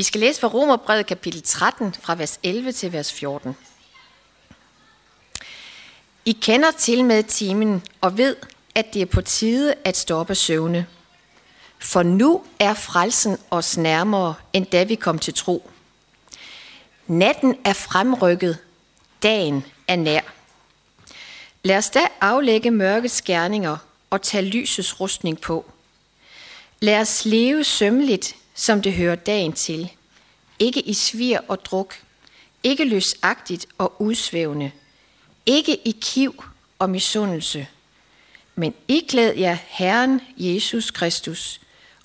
Vi 0.00 0.04
skal 0.04 0.20
læse 0.20 0.40
fra 0.40 0.48
Romerbrevet 0.48 1.06
kapitel 1.06 1.42
13 1.42 1.94
fra 2.02 2.14
vers 2.14 2.40
11 2.42 2.72
til 2.72 2.92
vers 2.92 3.12
14. 3.12 3.56
I 6.24 6.32
kender 6.32 6.70
til 6.70 7.04
med 7.04 7.22
timen 7.22 7.82
og 8.00 8.18
ved, 8.18 8.36
at 8.74 8.94
det 8.94 9.02
er 9.02 9.06
på 9.06 9.20
tide 9.20 9.74
at 9.84 9.96
stoppe 9.96 10.34
søvne. 10.34 10.86
For 11.78 12.02
nu 12.02 12.44
er 12.58 12.74
frelsen 12.74 13.38
os 13.50 13.76
nærmere, 13.76 14.34
end 14.52 14.66
da 14.66 14.84
vi 14.84 14.94
kom 14.94 15.18
til 15.18 15.34
tro. 15.34 15.70
Natten 17.06 17.56
er 17.64 17.72
fremrykket, 17.72 18.58
dagen 19.22 19.64
er 19.88 19.96
nær. 19.96 20.22
Lad 21.62 21.76
os 21.76 21.90
da 21.90 22.00
aflægge 22.20 22.70
mørkets 22.70 23.22
gerninger 23.22 23.76
og 24.10 24.22
tage 24.22 24.44
lysets 24.44 25.00
rustning 25.00 25.40
på. 25.40 25.70
Lad 26.80 27.00
os 27.00 27.24
leve 27.24 27.64
sømmeligt, 27.64 28.36
som 28.60 28.82
det 28.82 28.92
hører 28.92 29.14
dagen 29.14 29.52
til. 29.52 29.92
Ikke 30.58 30.80
i 30.80 30.94
svir 30.94 31.38
og 31.48 31.64
druk, 31.64 31.94
ikke 32.62 32.84
løsagtigt 32.84 33.66
og 33.78 34.02
udsvævende, 34.02 34.70
ikke 35.46 35.76
i 35.88 35.96
kiv 36.00 36.44
og 36.78 36.90
misundelse, 36.90 37.66
men 38.54 38.74
iklæd 38.88 39.34
jer 39.34 39.56
Herren 39.68 40.20
Jesus 40.36 40.90
Kristus, 40.90 41.60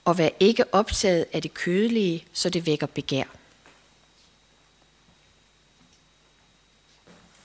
og 0.05 0.17
vær 0.17 0.29
ikke 0.39 0.73
optaget 0.73 1.25
af 1.33 1.41
det 1.41 1.53
kødelige, 1.53 2.25
så 2.33 2.49
det 2.49 2.65
vækker 2.65 2.87
begær. 2.87 3.23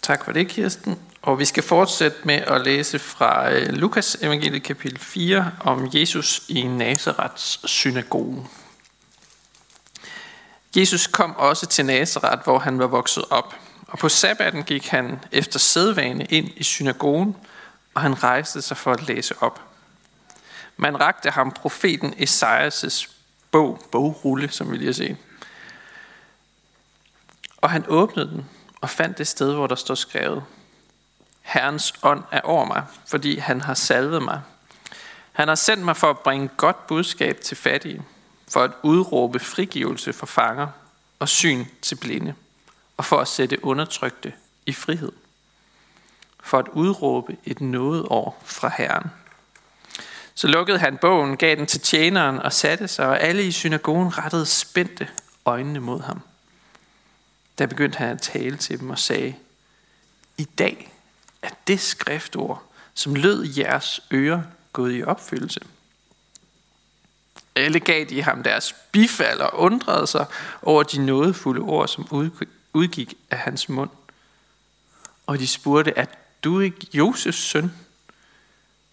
Tak 0.02 0.24
for 0.24 0.32
det, 0.32 0.48
Kirsten. 0.48 0.98
Og 1.22 1.38
vi 1.38 1.44
skal 1.44 1.62
fortsætte 1.62 2.18
med 2.24 2.34
at 2.34 2.60
læse 2.64 2.98
fra 2.98 3.52
øh, 3.52 3.72
Lukas 3.72 4.16
evangeliet 4.22 4.62
kapitel 4.62 4.98
4 4.98 5.52
om 5.60 5.90
Jesus 5.94 6.42
i 6.48 6.62
Nazarets 6.62 7.70
synagoge. 7.70 8.46
Jesus 10.76 11.06
kom 11.06 11.36
også 11.36 11.66
til 11.66 11.86
Nazareth, 11.86 12.42
hvor 12.42 12.58
han 12.58 12.78
var 12.78 12.86
vokset 12.86 13.24
op. 13.30 13.54
Og 13.86 13.98
på 13.98 14.08
sabbaten 14.08 14.62
gik 14.62 14.88
han 14.88 15.24
efter 15.32 15.58
sædvane 15.58 16.24
ind 16.24 16.48
i 16.56 16.62
synagogen, 16.62 17.36
og 17.94 18.00
han 18.00 18.22
rejste 18.22 18.62
sig 18.62 18.76
for 18.76 18.92
at 18.92 19.08
læse 19.08 19.34
op. 19.42 19.60
Man 20.76 21.00
rakte 21.00 21.30
ham 21.30 21.50
profeten 21.50 22.14
Esajas' 22.14 23.10
bog, 23.50 23.86
bogrulle, 23.92 24.48
som 24.50 24.70
vi 24.70 24.76
lige 24.76 24.86
har 24.86 24.92
set. 24.92 25.16
Og 27.56 27.70
han 27.70 27.84
åbnede 27.88 28.28
den 28.28 28.48
og 28.80 28.90
fandt 28.90 29.18
det 29.18 29.28
sted, 29.28 29.54
hvor 29.54 29.66
der 29.66 29.74
står 29.74 29.94
skrevet. 29.94 30.44
Herrens 31.42 31.94
ånd 32.02 32.24
er 32.30 32.40
over 32.40 32.64
mig, 32.64 32.84
fordi 33.06 33.38
han 33.38 33.60
har 33.60 33.74
salvet 33.74 34.22
mig. 34.22 34.40
Han 35.32 35.48
har 35.48 35.54
sendt 35.54 35.84
mig 35.84 35.96
for 35.96 36.10
at 36.10 36.18
bringe 36.18 36.48
godt 36.56 36.86
budskab 36.86 37.40
til 37.40 37.56
fattige, 37.56 38.02
for 38.50 38.64
at 38.64 38.70
udråbe 38.82 39.38
frigivelse 39.38 40.12
for 40.12 40.26
fanger 40.26 40.66
og 41.18 41.28
syn 41.28 41.64
til 41.82 41.96
blinde, 41.96 42.34
og 42.96 43.04
for 43.04 43.18
at 43.18 43.28
sætte 43.28 43.64
undertrykte 43.64 44.32
i 44.66 44.72
frihed. 44.72 45.12
For 46.42 46.58
at 46.58 46.68
udråbe 46.68 47.36
et 47.44 47.60
nådeår 47.60 48.42
fra 48.44 48.72
Herren. 48.78 49.10
Så 50.34 50.48
lukkede 50.48 50.78
han 50.78 50.96
bogen, 50.96 51.36
gav 51.36 51.56
den 51.56 51.66
til 51.66 51.80
tjeneren 51.80 52.38
og 52.38 52.52
satte 52.52 52.88
sig, 52.88 53.06
og 53.06 53.20
alle 53.20 53.42
i 53.42 53.52
synagogen 53.52 54.18
rettede 54.18 54.46
spændte 54.46 55.08
øjnene 55.44 55.80
mod 55.80 56.00
ham. 56.00 56.20
Der 57.58 57.66
begyndte 57.66 57.98
han 57.98 58.08
at 58.08 58.22
tale 58.22 58.56
til 58.56 58.80
dem 58.80 58.90
og 58.90 58.98
sagde, 58.98 59.34
I 60.38 60.44
dag 60.44 60.92
er 61.42 61.50
det 61.66 61.80
skriftord, 61.80 62.62
som 62.94 63.14
lød 63.14 63.44
i 63.44 63.60
jeres 63.60 64.00
ører, 64.12 64.42
gået 64.72 64.96
i 64.98 65.02
opfyldelse. 65.02 65.60
Alle 67.54 67.80
gav 67.80 68.04
de 68.04 68.22
ham 68.22 68.42
deres 68.42 68.74
bifald 68.92 69.40
og 69.40 69.58
undrede 69.58 70.06
sig 70.06 70.26
over 70.62 70.82
de 70.82 71.06
nådefulde 71.06 71.60
ord, 71.60 71.88
som 71.88 72.32
udgik 72.72 73.14
af 73.30 73.38
hans 73.38 73.68
mund. 73.68 73.90
Og 75.26 75.38
de 75.38 75.46
spurgte, 75.46 75.98
at 75.98 76.18
du 76.44 76.60
ikke 76.60 76.86
Josefs 76.94 77.38
søn? 77.38 77.72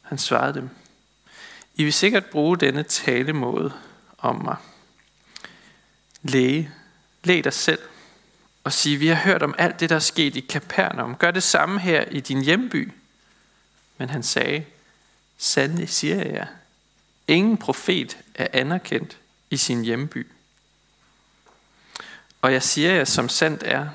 Han 0.01 0.17
svarede 0.17 0.53
dem, 0.53 0.69
I 1.75 1.83
vil 1.83 1.93
sikkert 1.93 2.25
bruge 2.25 2.57
denne 2.57 2.83
talemåde 2.83 3.73
om 4.17 4.35
mig. 4.35 4.55
Læge, 6.21 6.71
læg 7.23 7.43
dig 7.43 7.53
selv 7.53 7.79
og 8.63 8.73
sige, 8.73 8.97
vi 8.97 9.07
har 9.07 9.15
hørt 9.15 9.43
om 9.43 9.55
alt 9.57 9.79
det, 9.79 9.89
der 9.89 9.95
er 9.95 9.99
sket 9.99 10.35
i 10.35 10.39
Kapernaum. 10.39 11.15
Gør 11.15 11.31
det 11.31 11.43
samme 11.43 11.79
her 11.79 12.05
i 12.05 12.19
din 12.19 12.41
hjemby. 12.41 12.91
Men 13.97 14.09
han 14.09 14.23
sagde, 14.23 14.65
sandelig 15.37 15.89
siger 15.89 16.15
jeg 16.15 16.33
jer, 16.33 16.47
ingen 17.27 17.57
profet 17.57 18.17
er 18.35 18.47
anerkendt 18.53 19.17
i 19.49 19.57
sin 19.57 19.83
hjemby. 19.83 20.27
Og 22.41 22.53
jeg 22.53 22.63
siger 22.63 22.93
jer, 22.93 23.03
som 23.03 23.29
sandt 23.29 23.63
er, 23.65 23.87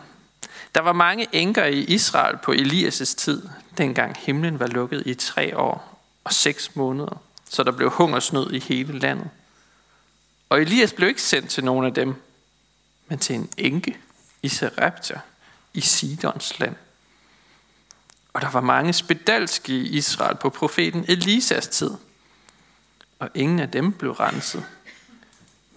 der 0.75 0.81
var 0.81 0.93
mange 0.93 1.29
enker 1.33 1.65
i 1.65 1.79
Israel 1.79 2.37
på 2.37 2.53
Elias' 2.53 3.15
tid, 3.17 3.49
dengang 3.79 4.17
himlen 4.19 4.61
var 4.61 4.67
lukket 4.67 5.03
i 5.07 5.15
tre 5.15 5.59
år 5.59 6.03
og 6.25 6.33
seks 6.33 6.77
måneder, 6.77 7.23
så 7.51 7.63
der 7.63 7.73
blev 7.73 7.91
hungersnød 7.91 8.53
i 8.53 8.59
hele 8.59 8.99
landet. 8.99 9.31
Og 10.49 10.61
Elias 10.61 10.93
blev 10.93 11.09
ikke 11.09 11.23
sendt 11.23 11.51
til 11.51 11.65
nogen 11.65 11.87
af 11.87 11.95
dem, 11.95 12.15
men 13.09 13.19
til 13.19 13.37
en 13.37 13.51
enke 13.57 13.99
i 14.43 14.49
Sarepta 14.49 15.21
i 15.75 15.81
Sidons 15.81 16.59
land. 16.59 16.77
Og 18.33 18.43
der 18.43 18.51
var 18.51 18.61
mange 18.61 18.93
spedalske 18.93 19.73
i 19.73 19.97
Israel 19.97 20.37
på 20.37 20.51
profeten 20.51 21.05
Elisas 21.09 21.69
tid. 21.69 21.91
Og 23.23 23.31
ingen 23.35 23.61
af 23.61 23.71
dem 23.71 23.93
blev 23.93 24.13
renset. 24.13 24.65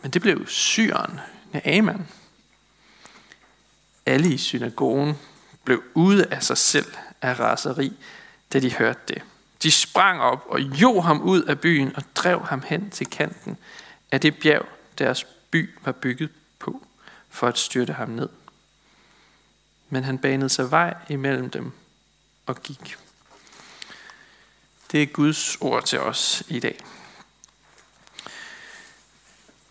Men 0.02 0.12
det 0.12 0.22
blev 0.22 0.48
syren, 0.48 1.20
Naaman. 1.54 2.08
Alle 4.06 4.34
i 4.34 4.38
synagogen 4.38 5.14
blev 5.64 5.84
ude 5.94 6.26
af 6.26 6.44
sig 6.44 6.58
selv 6.58 6.94
af 7.22 7.40
raseri, 7.40 7.94
da 8.54 8.60
de 8.60 8.74
hørte 8.74 9.00
det. 9.08 9.22
De 9.64 9.72
sprang 9.72 10.22
op 10.22 10.46
og 10.48 10.60
jo 10.60 11.02
ham 11.02 11.22
ud 11.22 11.44
af 11.44 11.60
byen 11.60 11.96
og 11.96 12.04
drev 12.16 12.46
ham 12.46 12.64
hen 12.66 12.90
til 12.90 13.08
kanten 13.08 13.58
af 14.12 14.22
det 14.22 14.40
bjerg, 14.40 14.66
deres 14.98 15.26
by 15.52 15.70
var 15.86 15.92
bygget 15.92 16.30
på, 16.60 16.86
for 17.30 17.48
at 17.48 17.58
styrte 17.58 17.94
ham 17.94 18.10
ned 18.10 18.30
men 19.90 20.04
han 20.04 20.18
banede 20.18 20.50
sig 20.50 20.72
vej 20.72 20.94
imellem 21.10 21.50
dem 21.50 21.72
og 22.46 22.64
gik. 22.64 22.98
Det 24.92 25.02
er 25.02 25.06
Guds 25.06 25.58
ord 25.62 25.84
til 25.84 26.00
os 26.00 26.44
i 26.48 26.60
dag. 26.60 26.80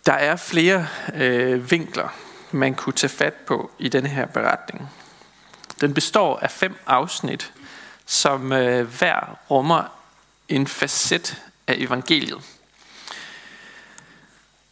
Der 0.06 0.12
er 0.12 0.36
flere 0.36 0.86
øh, 1.14 1.70
vinkler, 1.70 2.08
man 2.50 2.74
kunne 2.74 2.92
tage 2.92 3.10
fat 3.10 3.34
på 3.34 3.70
i 3.78 3.88
denne 3.88 4.08
her 4.08 4.26
beretning. 4.26 4.90
Den 5.80 5.94
består 5.94 6.38
af 6.38 6.50
fem 6.50 6.76
afsnit, 6.86 7.52
som 8.06 8.52
øh, 8.52 8.98
hver 8.98 9.38
rummer 9.50 9.84
en 10.48 10.66
facet 10.66 11.42
af 11.66 11.74
evangeliet. 11.78 12.42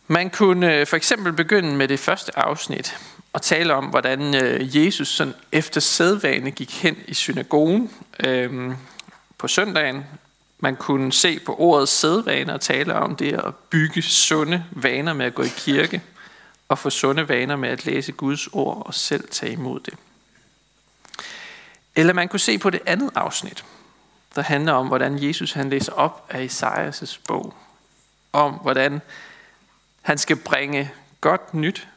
Man 0.07 0.31
kunne 0.31 0.75
øh, 0.75 0.87
for 0.87 0.97
eksempel 0.97 1.33
begynde 1.33 1.77
med 1.77 1.89
det 1.89 2.01
første 2.01 2.39
afsnit, 2.39 2.99
og 3.33 3.43
tale 3.43 3.75
om, 3.75 3.85
hvordan 3.85 4.35
øh, 4.35 4.77
Jesus 4.77 5.09
sådan 5.09 5.35
efter 5.53 5.81
sædvane 5.81 6.51
gik 6.51 6.83
hen 6.83 6.97
i 7.07 7.15
synagogen 7.15 7.91
øh, 8.21 8.73
på 9.39 9.49
søndagen. 9.49 10.05
Man 10.63 10.77
kunne 10.77 11.13
se 11.13 11.41
på 11.41 11.57
ordet 11.59 11.89
sædvaner 11.89 12.55
og 12.55 12.61
tale 12.61 12.95
om 12.95 13.17
det 13.17 13.33
at 13.33 13.55
bygge 13.55 14.03
sunde 14.03 14.65
vaner 14.71 15.13
med 15.13 15.27
at 15.27 15.35
gå 15.35 15.43
i 15.43 15.53
kirke, 15.57 16.03
og 16.69 16.79
få 16.79 16.91
sunde 16.91 17.29
vaner 17.29 17.57
med 17.57 17.69
at 17.69 17.87
læse 17.87 18.13
Guds 18.13 18.47
ord 18.47 18.87
og 18.87 18.95
selv 18.95 19.29
tage 19.29 19.53
imod 19.53 19.81
det. 19.81 19.95
Eller 21.95 22.13
man 22.13 22.29
kunne 22.29 22.41
se 22.41 22.59
på 22.59 22.71
det 22.71 22.81
andet 22.87 23.11
afsnit, 23.15 23.65
der 24.35 24.43
handler 24.43 24.73
om, 24.73 24.87
hvordan 24.87 25.23
Jesus 25.23 25.53
han 25.53 25.71
læser 25.71 25.93
op 25.93 26.27
af 26.31 26.47
Esajas' 26.47 27.21
bog. 27.29 27.55
Om 28.33 28.53
hvordan 28.53 29.01
han 30.03 30.19
skal 30.19 30.37
bringe 30.37 30.91
godt 31.21 31.55
nyt 31.55 31.89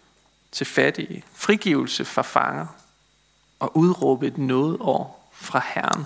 til 0.52 0.66
fattige, 0.66 1.24
frigivelse 1.34 2.06
fra 2.06 2.22
fanger 2.22 2.68
og 3.60 3.78
udråbe 3.78 4.28
et 4.28 4.38
nådeår 4.38 5.32
fra 5.34 5.62
Herren. 5.74 6.06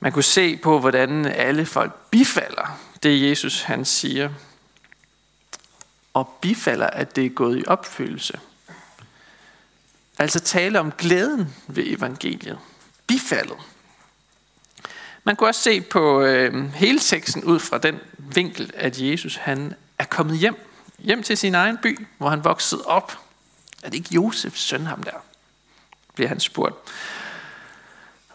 Man 0.00 0.12
kunne 0.12 0.22
se 0.22 0.56
på, 0.56 0.80
hvordan 0.80 1.26
alle 1.26 1.66
folk 1.66 1.94
bifalder 2.10 2.78
det, 3.02 3.30
Jesus 3.30 3.62
han 3.62 3.84
siger, 3.84 4.30
og 6.14 6.38
bifalder, 6.40 6.86
at 6.86 7.16
det 7.16 7.26
er 7.26 7.30
gået 7.30 7.58
i 7.58 7.64
opfyldelse. 7.66 8.40
Altså 10.18 10.40
tale 10.40 10.80
om 10.80 10.92
glæden 10.92 11.54
ved 11.66 11.84
evangeliet. 11.86 12.58
Bifaldet. 13.06 13.56
Man 15.24 15.36
kunne 15.36 15.48
også 15.48 15.62
se 15.62 15.80
på 15.80 16.22
øh, 16.22 16.72
hele 16.74 16.98
teksten 16.98 17.44
ud 17.44 17.60
fra 17.60 17.78
den 17.78 18.00
vinkel, 18.18 18.70
at 18.74 19.00
Jesus 19.00 19.36
han 19.36 19.74
er 19.98 20.04
kommet 20.04 20.38
hjem 20.38 20.68
hjem 20.98 21.22
til 21.22 21.38
sin 21.38 21.54
egen 21.54 21.78
by, 21.82 22.06
hvor 22.18 22.28
han 22.28 22.44
voksede 22.44 22.84
op. 22.84 23.18
Er 23.82 23.90
det 23.90 23.96
ikke 23.96 24.14
Josefs 24.14 24.60
søn 24.60 24.86
ham 24.86 25.02
der? 25.02 25.24
Bliver 26.14 26.28
han 26.28 26.40
spurgt. 26.40 26.74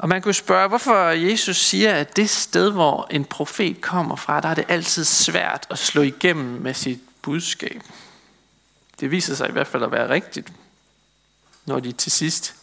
Og 0.03 0.09
man 0.09 0.21
kunne 0.21 0.33
spørge, 0.33 0.67
hvorfor 0.67 1.07
Jesus 1.07 1.57
siger, 1.57 1.94
at 1.94 2.15
det 2.15 2.29
sted, 2.29 2.71
hvor 2.71 3.07
en 3.09 3.25
profet 3.25 3.81
kommer 3.81 4.15
fra, 4.15 4.41
der 4.41 4.50
er 4.50 4.53
det 4.53 4.65
altid 4.67 5.03
svært 5.03 5.67
at 5.69 5.79
slå 5.79 6.01
igennem 6.01 6.61
med 6.61 6.73
sit 6.73 7.00
budskab. 7.21 7.81
Det 9.00 9.11
viser 9.11 9.35
sig 9.35 9.50
i 9.50 9.51
hvert 9.51 9.67
fald 9.67 9.83
at 9.83 9.91
være 9.91 10.09
rigtigt, 10.09 10.53
når 11.65 11.79
de 11.79 11.91
til 11.91 12.11
sidst 12.11 12.55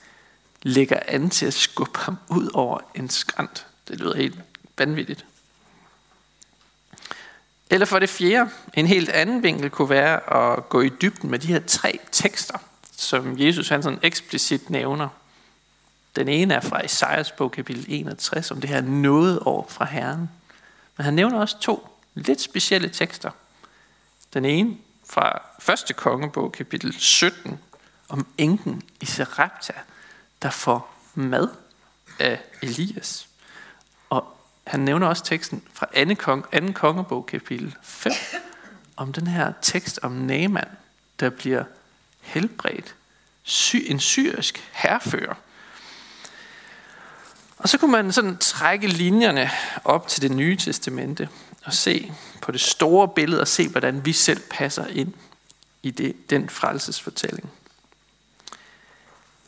lægger 0.62 1.00
an 1.08 1.30
til 1.30 1.46
at 1.46 1.54
skubbe 1.54 1.98
ham 1.98 2.16
ud 2.28 2.50
over 2.54 2.78
en 2.94 3.08
skrant. 3.08 3.66
Det 3.88 4.00
lyder 4.00 4.16
helt 4.16 4.38
vanvittigt. 4.78 5.24
Eller 7.70 7.86
for 7.86 7.98
det 7.98 8.08
fjerde, 8.08 8.50
en 8.74 8.86
helt 8.86 9.08
anden 9.08 9.42
vinkel 9.42 9.70
kunne 9.70 9.90
være 9.90 10.34
at 10.34 10.68
gå 10.68 10.80
i 10.80 10.88
dybden 10.88 11.30
med 11.30 11.38
de 11.38 11.46
her 11.46 11.60
tre 11.66 12.00
tekster, 12.12 12.58
som 12.96 13.38
Jesus 13.38 13.68
han 13.68 13.82
sådan 13.82 13.98
eksplicit 14.02 14.70
nævner. 14.70 15.08
Den 16.16 16.28
ene 16.28 16.54
er 16.54 16.60
fra 16.60 16.84
Esajas 16.84 17.32
bog 17.32 17.52
kapitel 17.52 17.84
61, 17.88 18.50
om 18.50 18.60
det 18.60 18.70
her 18.70 18.80
noget 18.80 19.38
år 19.46 19.66
fra 19.68 19.84
Herren. 19.84 20.30
Men 20.96 21.04
han 21.04 21.14
nævner 21.14 21.38
også 21.38 21.58
to 21.58 21.88
lidt 22.14 22.40
specielle 22.40 22.88
tekster. 22.88 23.30
Den 24.34 24.44
ene 24.44 24.76
fra 25.10 25.42
første 25.58 25.94
kongebog 25.94 26.52
kapitel 26.52 26.92
17, 26.98 27.60
om 28.08 28.26
enken 28.38 28.82
i 29.00 29.06
Serapta, 29.06 29.72
der 30.42 30.50
får 30.50 30.96
mad 31.14 31.48
af 32.18 32.40
Elias. 32.62 33.28
Og 34.10 34.36
han 34.66 34.80
nævner 34.80 35.06
også 35.06 35.24
teksten 35.24 35.62
fra 35.72 35.86
2. 36.04 36.14
Kong, 36.14 36.46
anden 36.52 36.72
kongebog 36.72 37.26
kapitel 37.26 37.76
5, 37.82 38.12
om 38.96 39.12
den 39.12 39.26
her 39.26 39.52
tekst 39.62 39.98
om 40.02 40.12
Naaman, 40.12 40.68
der 41.20 41.30
bliver 41.30 41.64
helbredt. 42.20 42.94
Sy, 43.42 43.76
en 43.86 44.00
syrisk 44.00 44.70
herfører. 44.72 45.34
Og 47.60 47.68
så 47.68 47.78
kunne 47.78 47.92
man 47.92 48.12
sådan 48.12 48.36
trække 48.36 48.86
linjerne 48.86 49.50
op 49.84 50.08
til 50.08 50.22
det 50.22 50.30
nye 50.30 50.56
testamente 50.56 51.28
og 51.64 51.72
se 51.72 52.12
på 52.42 52.52
det 52.52 52.60
store 52.60 53.08
billede 53.08 53.40
og 53.40 53.48
se, 53.48 53.68
hvordan 53.68 54.04
vi 54.04 54.12
selv 54.12 54.40
passer 54.50 54.86
ind 54.86 55.12
i 55.82 55.90
det, 55.90 56.30
den 56.30 56.48
frelsesfortælling. 56.48 57.50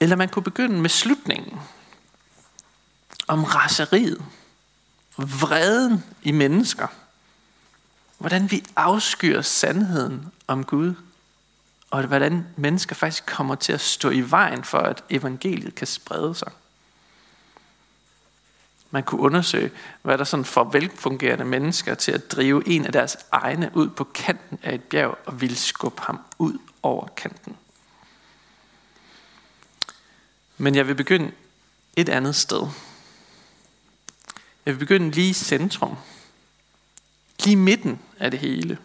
Eller 0.00 0.16
man 0.16 0.28
kunne 0.28 0.42
begynde 0.42 0.80
med 0.80 0.90
slutningen 0.90 1.60
om 3.28 3.44
raseriet, 3.44 4.24
vreden 5.16 6.04
i 6.22 6.32
mennesker. 6.32 6.86
Hvordan 8.18 8.50
vi 8.50 8.64
afskyr 8.76 9.42
sandheden 9.42 10.32
om 10.46 10.64
Gud, 10.64 10.94
og 11.90 12.06
hvordan 12.06 12.46
mennesker 12.56 12.94
faktisk 12.94 13.26
kommer 13.26 13.54
til 13.54 13.72
at 13.72 13.80
stå 13.80 14.10
i 14.10 14.20
vejen 14.20 14.64
for, 14.64 14.78
at 14.78 15.04
evangeliet 15.10 15.74
kan 15.74 15.86
sprede 15.86 16.34
sig. 16.34 16.52
Man 18.94 19.02
kunne 19.02 19.20
undersøge, 19.20 19.70
hvad 20.02 20.18
der 20.18 20.24
sådan 20.24 20.44
får 20.44 20.64
velfungerende 20.64 21.44
mennesker 21.44 21.94
til 21.94 22.12
at 22.12 22.32
drive 22.32 22.68
en 22.68 22.86
af 22.86 22.92
deres 22.92 23.16
egne 23.30 23.70
ud 23.74 23.88
på 23.88 24.04
kanten 24.04 24.58
af 24.62 24.74
et 24.74 24.82
bjerg 24.82 25.18
og 25.26 25.40
ville 25.40 25.56
skubbe 25.56 26.02
ham 26.02 26.20
ud 26.38 26.58
over 26.82 27.06
kanten. 27.06 27.56
Men 30.58 30.74
jeg 30.74 30.88
vil 30.88 30.94
begynde 30.94 31.32
et 31.96 32.08
andet 32.08 32.36
sted. 32.36 32.66
Jeg 34.66 34.74
vil 34.74 34.78
begynde 34.78 35.10
lige 35.10 35.30
i 35.30 35.32
centrum. 35.32 35.96
Lige 37.44 37.56
midten 37.56 38.00
af 38.18 38.30
det 38.30 38.40
hele. 38.40 38.78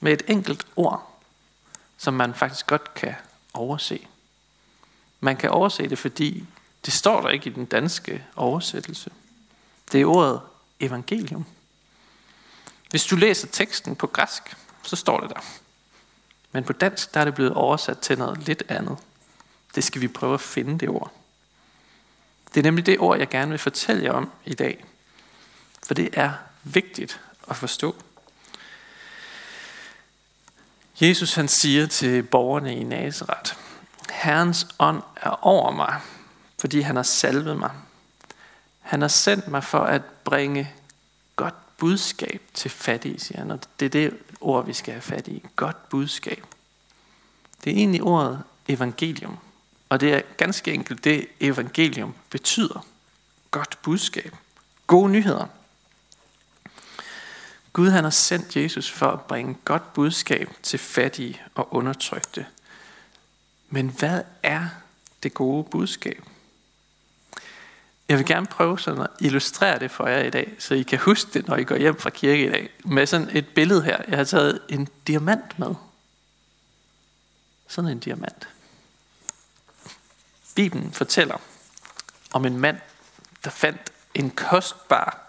Med 0.00 0.12
et 0.12 0.22
enkelt 0.28 0.66
ord, 0.76 1.20
som 1.96 2.14
man 2.14 2.34
faktisk 2.34 2.66
godt 2.66 2.94
kan 2.94 3.14
overse. 3.54 4.06
Man 5.20 5.36
kan 5.36 5.50
overse 5.50 5.88
det, 5.88 5.98
fordi 5.98 6.46
det 6.84 6.92
står 6.92 7.20
der 7.20 7.28
ikke 7.28 7.50
i 7.50 7.52
den 7.52 7.64
danske 7.64 8.24
oversættelse. 8.36 9.10
Det 9.92 10.00
er 10.00 10.06
ordet 10.06 10.40
evangelium. 10.80 11.46
Hvis 12.90 13.06
du 13.06 13.16
læser 13.16 13.48
teksten 13.48 13.96
på 13.96 14.06
græsk, 14.06 14.56
så 14.82 14.96
står 14.96 15.20
det 15.20 15.30
der. 15.30 15.40
Men 16.52 16.64
på 16.64 16.72
dansk 16.72 17.14
der 17.14 17.20
er 17.20 17.24
det 17.24 17.34
blevet 17.34 17.52
oversat 17.52 17.98
til 17.98 18.18
noget 18.18 18.38
lidt 18.38 18.62
andet. 18.68 18.98
Det 19.74 19.84
skal 19.84 20.00
vi 20.00 20.08
prøve 20.08 20.34
at 20.34 20.40
finde 20.40 20.78
det 20.78 20.88
ord. 20.88 21.12
Det 22.54 22.60
er 22.60 22.62
nemlig 22.62 22.86
det 22.86 22.98
ord, 22.98 23.18
jeg 23.18 23.28
gerne 23.28 23.50
vil 23.50 23.58
fortælle 23.58 24.04
jer 24.04 24.12
om 24.12 24.32
i 24.44 24.54
dag. 24.54 24.84
For 25.86 25.94
det 25.94 26.08
er 26.12 26.32
vigtigt 26.62 27.20
at 27.48 27.56
forstå. 27.56 27.96
Jesus 31.00 31.34
han 31.34 31.48
siger 31.48 31.86
til 31.86 32.22
borgerne 32.22 32.76
i 32.76 32.84
Nazareth, 32.84 33.54
Herrens 34.10 34.66
ånd 34.78 35.02
er 35.16 35.46
over 35.46 35.70
mig, 35.70 36.00
fordi 36.58 36.80
han 36.80 36.96
har 36.96 37.02
salvet 37.02 37.56
mig. 37.56 37.70
Han 38.88 39.00
har 39.00 39.08
sendt 39.08 39.48
mig 39.48 39.64
for 39.64 39.78
at 39.78 40.02
bringe 40.24 40.72
godt 41.36 41.76
budskab 41.76 42.42
til 42.54 42.70
fattige, 42.70 43.20
siger 43.20 43.38
han. 43.38 43.50
Og 43.50 43.60
det 43.80 43.86
er 43.86 43.90
det 43.90 44.18
ord, 44.40 44.66
vi 44.66 44.72
skal 44.72 44.92
have 44.92 45.02
fat 45.02 45.28
i. 45.28 45.44
Godt 45.56 45.88
budskab. 45.88 46.44
Det 47.64 47.72
er 47.72 47.76
egentlig 47.76 48.02
ordet 48.02 48.42
evangelium. 48.68 49.38
Og 49.88 50.00
det 50.00 50.14
er 50.14 50.20
ganske 50.36 50.72
enkelt 50.72 51.04
det, 51.04 51.26
evangelium 51.40 52.14
betyder. 52.30 52.86
Godt 53.50 53.78
budskab. 53.82 54.34
Gode 54.86 55.12
nyheder. 55.12 55.46
Gud 57.72 57.88
han 57.88 58.04
har 58.04 58.10
sendt 58.10 58.56
Jesus 58.56 58.90
for 58.90 59.10
at 59.10 59.20
bringe 59.20 59.56
godt 59.64 59.92
budskab 59.92 60.50
til 60.62 60.78
fattige 60.78 61.42
og 61.54 61.74
undertrykte. 61.74 62.46
Men 63.68 63.88
hvad 63.88 64.22
er 64.42 64.68
det 65.22 65.34
gode 65.34 65.64
budskab? 65.64 66.22
Jeg 68.08 68.18
vil 68.18 68.26
gerne 68.26 68.46
prøve 68.46 68.78
sådan 68.78 69.02
at 69.02 69.10
illustrere 69.20 69.78
det 69.78 69.90
for 69.90 70.06
jer 70.06 70.22
i 70.22 70.30
dag, 70.30 70.54
så 70.58 70.74
I 70.74 70.82
kan 70.82 70.98
huske 70.98 71.30
det, 71.34 71.46
når 71.46 71.56
I 71.56 71.64
går 71.64 71.76
hjem 71.76 72.00
fra 72.00 72.10
kirke 72.10 72.46
i 72.46 72.50
dag. 72.50 72.70
Med 72.84 73.06
sådan 73.06 73.36
et 73.36 73.48
billede 73.48 73.82
her. 73.82 74.02
Jeg 74.08 74.16
har 74.16 74.24
taget 74.24 74.60
en 74.68 74.88
diamant 75.06 75.58
med. 75.58 75.74
Sådan 77.68 77.90
en 77.90 77.98
diamant. 77.98 78.48
Bibelen 80.54 80.92
fortæller 80.92 81.36
om 82.32 82.44
en 82.44 82.58
mand, 82.58 82.78
der 83.44 83.50
fandt 83.50 83.92
en 84.14 84.30
kostbar 84.30 85.28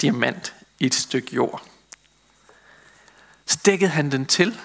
diamant 0.00 0.54
i 0.78 0.86
et 0.86 0.94
stykke 0.94 1.34
jord. 1.34 1.62
Så 3.46 3.58
dækkede 3.66 3.90
han 3.90 4.10
den 4.10 4.26
til. 4.26 4.60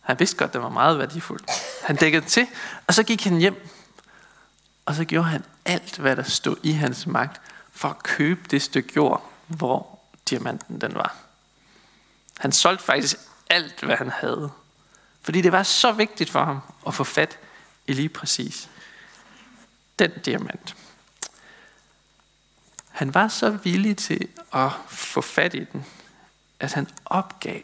Han 0.00 0.18
vidste 0.18 0.36
godt, 0.36 0.48
at 0.48 0.54
den 0.54 0.62
var 0.62 0.68
meget 0.68 0.98
værdifuld. 0.98 1.40
Han 1.84 1.96
dækkede 1.96 2.20
den 2.20 2.30
til, 2.30 2.46
og 2.86 2.94
så 2.94 3.02
gik 3.02 3.24
han 3.24 3.38
hjem. 3.38 3.68
Og 4.86 4.94
så 4.94 5.04
gjorde 5.04 5.28
han 5.28 5.44
alt, 5.64 5.98
hvad 5.98 6.16
der 6.16 6.22
stod 6.22 6.56
i 6.62 6.72
hans 6.72 7.06
magt, 7.06 7.40
for 7.72 7.88
at 7.88 8.02
købe 8.02 8.40
det 8.50 8.62
stykke 8.62 8.92
jord, 8.96 9.32
hvor 9.46 10.00
diamanten 10.30 10.80
den 10.80 10.94
var. 10.94 11.16
Han 12.38 12.52
solgte 12.52 12.84
faktisk 12.84 13.16
alt, 13.50 13.80
hvad 13.80 13.96
han 13.96 14.10
havde. 14.10 14.50
Fordi 15.22 15.40
det 15.40 15.52
var 15.52 15.62
så 15.62 15.92
vigtigt 15.92 16.30
for 16.30 16.44
ham 16.44 16.60
at 16.86 16.94
få 16.94 17.04
fat 17.04 17.38
i 17.86 17.92
lige 17.92 18.08
præcis 18.08 18.70
den 19.98 20.10
diamant. 20.24 20.76
Han 22.90 23.14
var 23.14 23.28
så 23.28 23.50
villig 23.50 23.96
til 23.96 24.28
at 24.52 24.70
få 24.88 25.20
fat 25.20 25.54
i 25.54 25.64
den, 25.64 25.84
at 26.60 26.72
han 26.72 26.88
opgav 27.04 27.62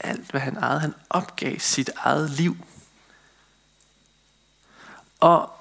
alt, 0.00 0.30
hvad 0.30 0.40
han 0.40 0.56
ejede. 0.56 0.80
Han 0.80 0.94
opgav 1.10 1.58
sit 1.58 1.90
eget 1.96 2.30
liv. 2.30 2.56
Og 5.20 5.55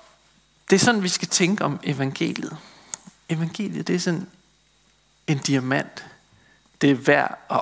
det 0.70 0.76
er 0.76 0.80
sådan, 0.80 1.04
vi 1.04 1.10
skal 1.10 1.28
tænke 1.28 1.64
om 1.64 1.80
evangeliet. 1.84 2.58
Evangeliet, 3.30 3.88
det 3.88 3.96
er 3.96 4.00
sådan 4.00 4.30
en 5.28 5.38
diamant. 5.38 6.06
Det 6.82 6.92
er 6.92 6.96
værd 6.96 7.40
at, 7.50 7.62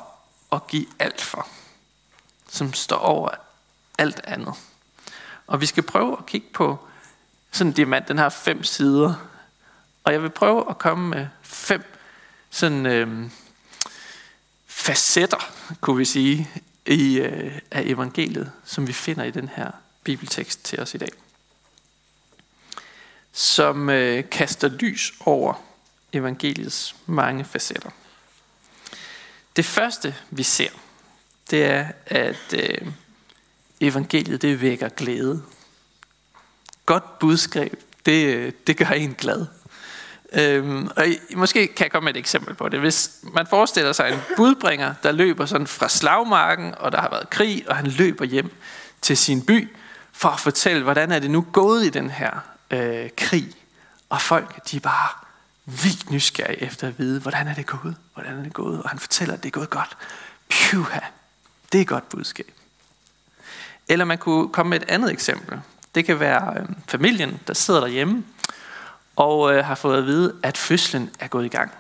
at 0.52 0.68
give 0.68 0.86
alt 1.00 1.22
for. 1.22 1.48
Som 2.50 2.74
står 2.74 2.98
over 2.98 3.30
alt 3.98 4.22
andet. 4.24 4.54
Og 5.48 5.62
vi 5.62 5.66
skal 5.66 5.84
prøve 5.84 6.18
at 6.18 6.26
kigge 6.26 6.48
på 6.54 6.88
sådan 7.52 7.70
en 7.72 7.76
diamant. 7.76 8.08
Den 8.08 8.18
har 8.18 8.30
fem 8.30 8.64
sider. 8.64 9.14
Og 10.04 10.14
jeg 10.14 10.24
vil 10.24 10.30
prøve 10.30 10.70
at 10.70 10.78
komme 10.78 11.10
med 11.10 11.28
fem 11.42 11.84
sådan 12.50 12.86
øh, 12.86 13.30
facetter, 14.68 15.52
kunne 15.82 15.98
vi 15.98 16.06
sige, 16.06 16.50
i, 16.86 17.20
øh, 17.20 17.60
af 17.72 17.82
evangeliet, 17.82 18.52
som 18.66 18.88
vi 18.88 18.94
finder 18.94 19.24
i 19.24 19.32
den 19.32 19.50
her 19.56 19.72
bibeltekst 20.04 20.66
til 20.66 20.80
os 20.80 20.94
i 20.94 20.98
dag 20.98 21.23
som 23.34 23.90
øh, 23.90 24.24
kaster 24.30 24.68
lys 24.68 25.14
over 25.26 25.54
evangeliets 26.14 26.96
mange 27.06 27.46
facetter. 27.46 27.90
Det 29.56 29.66
første, 29.66 30.16
vi 30.30 30.44
ser, 30.44 30.70
det 31.52 31.66
er, 31.66 31.88
at 32.06 32.54
øh, 32.54 32.88
evangeliet 33.82 34.42
det 34.42 34.62
vækker 34.62 34.90
glæde. 34.90 35.42
Godt 36.86 37.20
budskab, 37.20 37.84
det, 38.06 38.36
øh, 38.36 38.52
det 38.68 38.78
gør 38.78 38.86
en 38.86 39.14
glad. 39.14 39.46
Øhm, 40.34 40.90
og 40.96 41.08
I, 41.08 41.18
måske 41.36 41.68
kan 41.68 41.84
jeg 41.84 41.92
komme 41.92 42.06
med 42.06 42.16
et 42.16 42.20
eksempel 42.20 42.54
på 42.54 42.70
det. 42.70 42.80
Hvis 42.80 43.12
man 43.34 43.48
forestiller 43.48 43.92
sig 43.92 44.12
en 44.12 44.20
budbringer, 44.38 44.94
der 45.04 45.12
løber 45.12 45.46
sådan 45.46 45.68
fra 45.68 45.90
slagmarken, 45.90 46.76
og 46.76 46.92
der 46.92 47.02
har 47.02 47.10
været 47.10 47.30
krig, 47.30 47.64
og 47.68 47.76
han 47.76 47.88
løber 47.88 48.26
hjem 48.26 48.52
til 49.02 49.18
sin 49.18 49.46
by, 49.46 49.68
for 50.12 50.30
at 50.30 50.40
fortælle, 50.40 50.84
hvordan 50.84 51.12
er 51.12 51.20
det 51.20 51.32
nu 51.32 51.46
gået 51.52 51.86
i 51.86 51.90
den 51.90 52.10
her 52.10 52.53
øh, 52.74 53.10
krig, 53.18 53.56
og 54.10 54.22
folk 54.22 54.72
de 54.72 54.76
er 54.76 54.82
bare 54.82 55.10
vildt 55.66 56.12
nysgerrige 56.12 56.62
efter 56.62 56.88
at 56.88 57.00
vide, 57.00 57.20
hvordan 57.20 57.48
er 57.48 57.54
det 57.54 57.66
gået, 57.66 57.96
hvordan 58.14 58.40
er 58.40 58.44
det 58.44 58.54
gået, 58.54 58.84
og 58.84 58.90
han 58.90 59.00
fortæller, 59.00 59.34
at 59.34 59.44
det 59.44 59.50
er 59.50 59.52
gået 59.52 59.70
godt. 59.70 59.98
Pjuha, 60.50 61.00
det 61.72 61.78
er 61.78 61.82
et 61.82 61.88
godt 61.88 62.10
budskab. 62.10 62.52
Eller 63.90 64.06
man 64.06 64.18
kunne 64.18 64.50
komme 64.50 64.70
med 64.70 64.82
et 64.82 64.90
andet 64.90 65.12
eksempel. 65.12 65.62
Det 65.96 66.06
kan 66.06 66.20
være 66.20 66.60
øh, 66.60 66.66
familien, 66.88 67.40
der 67.48 67.54
sidder 67.54 67.80
derhjemme 67.80 68.24
og 69.16 69.56
øh, 69.56 69.66
har 69.66 69.76
fået 69.76 69.98
at 69.98 70.06
vide, 70.06 70.36
at 70.44 70.58
fødslen 70.58 71.10
er 71.20 71.28
gået 71.28 71.46
i 71.46 71.50
gang. 71.50 71.72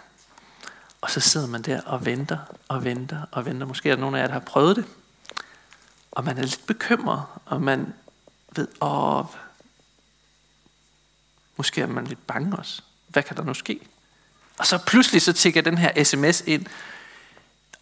Og 1.01 1.09
så 1.09 1.19
sidder 1.19 1.47
man 1.47 1.61
der 1.61 1.81
og 1.81 2.05
venter 2.05 2.37
og 2.67 2.83
venter 2.83 3.21
og 3.31 3.45
venter. 3.45 3.67
Måske 3.67 3.89
er 3.89 3.95
der 3.95 3.99
nogen 3.99 4.15
af 4.15 4.19
jer, 4.19 4.27
der 4.27 4.33
har 4.33 4.39
prøvet 4.39 4.75
det. 4.75 4.85
Og 6.11 6.23
man 6.23 6.37
er 6.37 6.41
lidt 6.41 6.67
bekymret, 6.67 7.23
og 7.45 7.61
man 7.61 7.93
ved, 8.55 8.67
åh, 8.81 9.25
måske 11.57 11.81
er 11.81 11.87
man 11.87 12.07
lidt 12.07 12.27
bange 12.27 12.57
også. 12.57 12.81
Hvad 13.07 13.23
kan 13.23 13.37
der 13.37 13.43
nu 13.43 13.53
ske? 13.53 13.79
Og 14.57 14.67
så 14.67 14.77
pludselig 14.77 15.21
så 15.21 15.33
tigger 15.33 15.61
den 15.61 15.77
her 15.77 16.03
sms 16.03 16.41
ind. 16.41 16.65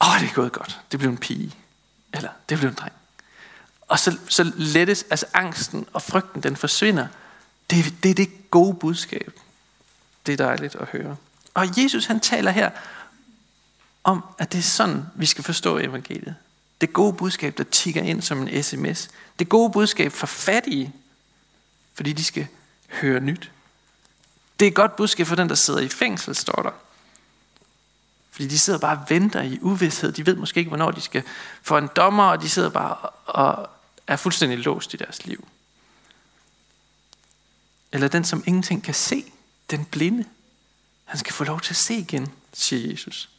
Åh, 0.01 0.20
det 0.20 0.30
er 0.30 0.34
gået 0.34 0.51
godt. 0.51 0.80
Det 0.92 1.00
blev 1.00 1.12
en 1.12 1.18
pige. 1.18 1.56
Eller 2.13 2.30
det 2.50 2.58
blev 2.58 2.70
en 2.70 2.75
dreng. 2.75 2.94
Og 3.82 4.00
så, 4.00 4.18
så 4.30 4.51
lettes, 4.56 5.06
altså 5.10 5.25
angsten 5.34 5.86
og 5.94 6.01
frygten, 6.01 6.44
den 6.44 6.56
forsvinder. 6.56 7.08
Det, 7.70 7.96
det 8.04 8.12
er 8.12 8.16
det 8.16 8.51
gode 8.51 8.74
budskab. 8.74 9.34
Det 10.25 10.34
er 10.34 10.38
dejligt 10.38 10.75
at 10.75 10.88
høre. 10.88 11.16
Og 11.54 11.84
Jesus 11.84 12.06
han 12.06 12.20
taler 12.20 12.51
her 12.51 12.70
om, 14.04 14.24
at 14.38 14.51
det 14.51 14.58
er 14.58 14.63
sådan, 14.63 15.06
vi 15.16 15.25
skal 15.25 15.44
forstå 15.44 15.78
evangeliet. 15.78 16.36
Det 16.82 16.94
gode 16.94 17.13
budskab, 17.13 17.58
der 17.58 17.63
tigger 17.63 18.01
ind 18.01 18.22
som 18.22 18.48
en 18.48 18.63
sms. 18.63 19.10
Det 19.40 19.50
gode 19.50 19.72
budskab 19.72 20.12
for 20.12 20.28
fattige, 20.28 20.94
fordi 21.94 22.13
de 22.13 22.24
skal 22.24 22.48
høre 22.90 23.20
nyt. 23.20 23.51
Det 24.62 24.68
er 24.68 24.72
et 24.72 24.75
godt 24.75 24.96
budskab 24.96 25.27
for 25.27 25.36
den, 25.36 25.50
der 25.50 25.56
sidder 25.56 25.80
i 25.80 25.88
fængsel, 25.88 26.36
står 26.36 26.62
der. 26.62 26.72
Fordi 28.32 28.48
de 28.48 28.60
sidder 28.60 28.80
bare 28.80 28.98
og 28.98 29.10
venter 29.10 29.41
i 29.41 29.60
uvidshed. 29.62 30.12
De 30.12 30.25
ved 30.25 30.36
måske 30.36 30.58
ikke, 30.58 30.70
hvornår 30.70 30.91
de 30.91 31.01
skal 31.01 31.24
få 31.62 31.77
en 31.77 31.89
dommer, 31.96 32.24
og 32.24 32.41
de 32.41 32.50
sidder 32.50 32.70
bare 32.70 32.96
og 33.25 33.70
er 34.08 34.15
fuldstændig 34.15 34.60
låst 34.60 34.94
i 34.94 34.98
deres 34.98 35.25
liv. 35.25 35.48
Eller 37.91 38.08
den, 38.08 38.24
som 38.24 38.44
ingenting 38.48 38.84
kan 38.84 38.94
se, 38.94 39.32
den 39.72 39.86
blinde. 39.86 40.25
Han 41.06 41.18
skal 41.18 41.34
få 41.34 41.44
lov 41.44 41.62
til 41.62 41.74
at 41.74 41.77
se 41.77 41.96
igen, 41.96 42.34
siger 42.53 42.91
Jesus. 42.91 43.30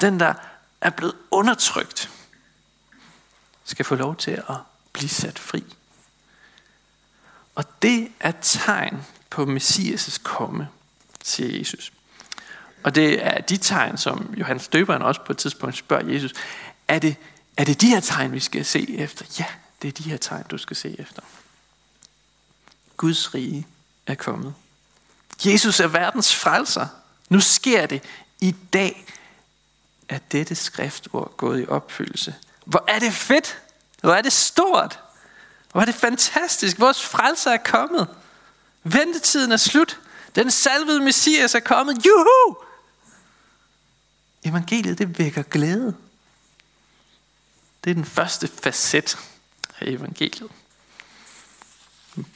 Den, 0.00 0.20
der 0.20 0.34
er 0.80 0.90
blevet 0.90 1.14
undertrykt, 1.30 2.10
skal 3.64 3.84
få 3.84 3.94
lov 3.94 4.16
til 4.16 4.30
at 4.30 4.56
blive 4.92 5.08
sat 5.08 5.38
fri. 5.38 5.64
Og 7.54 7.82
det 7.82 8.08
er 8.20 8.32
tegn 8.42 9.04
på 9.30 9.44
Messias' 9.44 10.20
komme, 10.22 10.68
siger 11.24 11.58
Jesus. 11.58 11.92
Og 12.82 12.94
det 12.94 13.26
er 13.26 13.40
de 13.40 13.56
tegn, 13.56 13.98
som 13.98 14.34
Johannes 14.36 14.68
Døberen 14.68 15.02
også 15.02 15.20
på 15.26 15.32
et 15.32 15.38
tidspunkt 15.38 15.76
spørger 15.76 16.12
Jesus, 16.12 16.32
er 16.88 16.98
det, 16.98 17.16
er 17.56 17.64
det 17.64 17.80
de 17.80 17.86
her 17.86 18.00
tegn, 18.00 18.32
vi 18.32 18.40
skal 18.40 18.64
se 18.64 18.98
efter? 18.98 19.24
Ja, 19.38 19.46
det 19.82 19.88
er 19.88 19.92
de 19.92 20.02
her 20.02 20.16
tegn, 20.16 20.44
du 20.50 20.58
skal 20.58 20.76
se 20.76 20.96
efter. 21.00 21.22
Guds 22.96 23.34
rige 23.34 23.66
er 24.06 24.14
kommet. 24.14 24.54
Jesus 25.44 25.80
er 25.80 25.86
verdens 25.86 26.34
frelser. 26.34 26.86
Nu 27.28 27.40
sker 27.40 27.86
det 27.86 28.02
i 28.40 28.54
dag, 28.72 29.06
at 30.08 30.32
dette 30.32 30.54
skriftord 30.54 31.34
gået 31.36 31.62
i 31.62 31.66
opfyldelse. 31.68 32.34
Hvor 32.64 32.84
er 32.88 32.98
det 32.98 33.12
fedt! 33.12 33.58
Hvor 34.00 34.12
er 34.12 34.22
det 34.22 34.32
stort! 34.32 34.98
Hvor 35.72 35.80
er 35.80 35.84
det 35.84 35.94
fantastisk! 35.94 36.78
Vores 36.78 37.06
frelser 37.06 37.50
er 37.50 37.56
kommet. 37.56 38.08
Ventetiden 38.82 39.52
er 39.52 39.56
slut. 39.56 40.00
Den 40.34 40.50
salvede 40.50 41.00
Messias 41.00 41.54
er 41.54 41.60
kommet. 41.60 42.06
Juhu! 42.06 42.56
Evangeliet, 44.44 44.98
det 44.98 45.18
vækker 45.18 45.42
glæde. 45.42 45.96
Det 47.84 47.90
er 47.90 47.94
den 47.94 48.04
første 48.04 48.48
facet 48.48 49.18
af 49.80 49.86
evangeliet. 49.86 50.50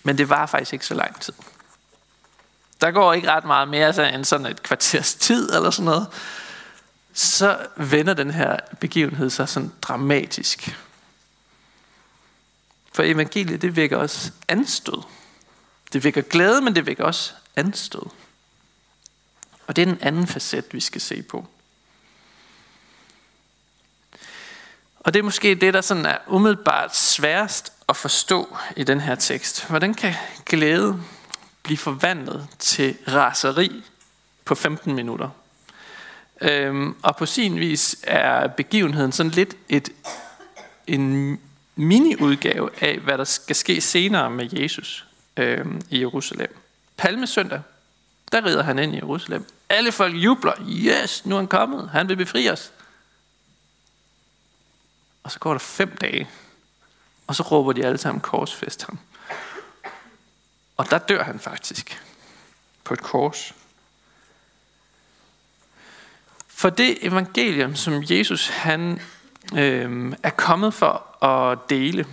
Men 0.02 0.18
det 0.18 0.28
var 0.28 0.46
faktisk 0.46 0.72
ikke 0.72 0.86
så 0.86 0.94
lang 0.94 1.20
tid. 1.20 1.32
Der 2.80 2.90
går 2.90 3.12
ikke 3.12 3.30
ret 3.30 3.44
meget 3.44 3.68
mere 3.68 3.86
altså, 3.86 4.02
end 4.02 4.24
sådan 4.24 4.46
et 4.46 4.62
kvarters 4.62 5.14
tid 5.14 5.50
eller 5.54 5.70
sådan 5.70 5.84
noget. 5.84 6.06
Så 7.12 7.66
vender 7.76 8.14
den 8.14 8.30
her 8.30 8.56
begivenhed 8.80 9.30
sig 9.30 9.48
sådan 9.48 9.72
dramatisk. 9.82 10.78
For 12.92 13.02
evangeliet, 13.02 13.62
det 13.62 13.76
vækker 13.76 13.96
også 13.96 14.30
anstød. 14.48 15.02
Det 15.94 16.04
vækker 16.04 16.22
glæde, 16.22 16.60
men 16.60 16.74
det 16.74 16.86
vækker 16.86 17.04
også 17.04 17.32
anstød. 17.56 18.02
Og 19.66 19.76
det 19.76 19.82
er 19.82 19.86
den 19.86 19.98
anden 20.00 20.26
facet, 20.26 20.64
vi 20.72 20.80
skal 20.80 21.00
se 21.00 21.22
på. 21.22 21.46
Og 25.00 25.14
det 25.14 25.18
er 25.18 25.24
måske 25.24 25.54
det, 25.54 25.74
der 25.74 25.80
sådan 25.80 26.06
er 26.06 26.18
umiddelbart 26.26 26.96
sværest 26.96 27.72
at 27.88 27.96
forstå 27.96 28.56
i 28.76 28.84
den 28.84 29.00
her 29.00 29.14
tekst. 29.14 29.68
Hvordan 29.68 29.94
kan 29.94 30.14
glæde 30.46 31.00
blive 31.62 31.78
forvandlet 31.78 32.48
til 32.58 32.96
raseri 33.08 33.84
på 34.44 34.54
15 34.54 34.94
minutter? 34.94 35.28
Øhm, 36.40 36.96
og 37.02 37.16
på 37.16 37.26
sin 37.26 37.60
vis 37.60 37.96
er 38.02 38.46
begivenheden 38.46 39.12
sådan 39.12 39.32
lidt 39.32 39.56
et, 39.68 39.88
en 40.86 41.40
mini-udgave 41.76 42.70
af, 42.80 42.98
hvad 42.98 43.18
der 43.18 43.24
skal 43.24 43.56
ske 43.56 43.80
senere 43.80 44.30
med 44.30 44.48
Jesus 44.52 45.06
øh, 45.36 45.66
i 45.90 46.00
Jerusalem. 46.00 46.56
Palmesøndag, 46.96 47.62
der 48.32 48.44
rider 48.44 48.62
han 48.62 48.78
ind 48.78 48.94
i 48.94 48.96
Jerusalem. 48.96 49.46
Alle 49.68 49.92
folk 49.92 50.14
jubler. 50.14 50.52
Yes, 50.68 51.26
nu 51.26 51.34
er 51.34 51.38
han 51.38 51.48
kommet. 51.48 51.90
Han 51.90 52.08
vil 52.08 52.16
befri 52.16 52.50
os. 52.50 52.72
Og 55.22 55.30
så 55.30 55.38
går 55.38 55.52
der 55.52 55.58
fem 55.58 55.96
dage, 55.96 56.28
og 57.26 57.34
så 57.34 57.42
råber 57.42 57.72
de 57.72 57.86
alle 57.86 57.98
sammen 57.98 58.20
korsfest 58.20 58.84
ham. 58.84 58.98
Og 60.76 60.90
der 60.90 60.98
dør 60.98 61.22
han 61.22 61.40
faktisk 61.40 62.02
på 62.84 62.94
et 62.94 63.02
kors. 63.02 63.54
For 66.46 66.70
det 66.70 67.06
evangelium, 67.06 67.74
som 67.74 68.04
Jesus 68.10 68.48
han 68.48 69.00
øh, 69.56 70.12
er 70.22 70.30
kommet 70.30 70.74
for 70.74 71.24
at 71.24 71.58
dele, 71.70 72.06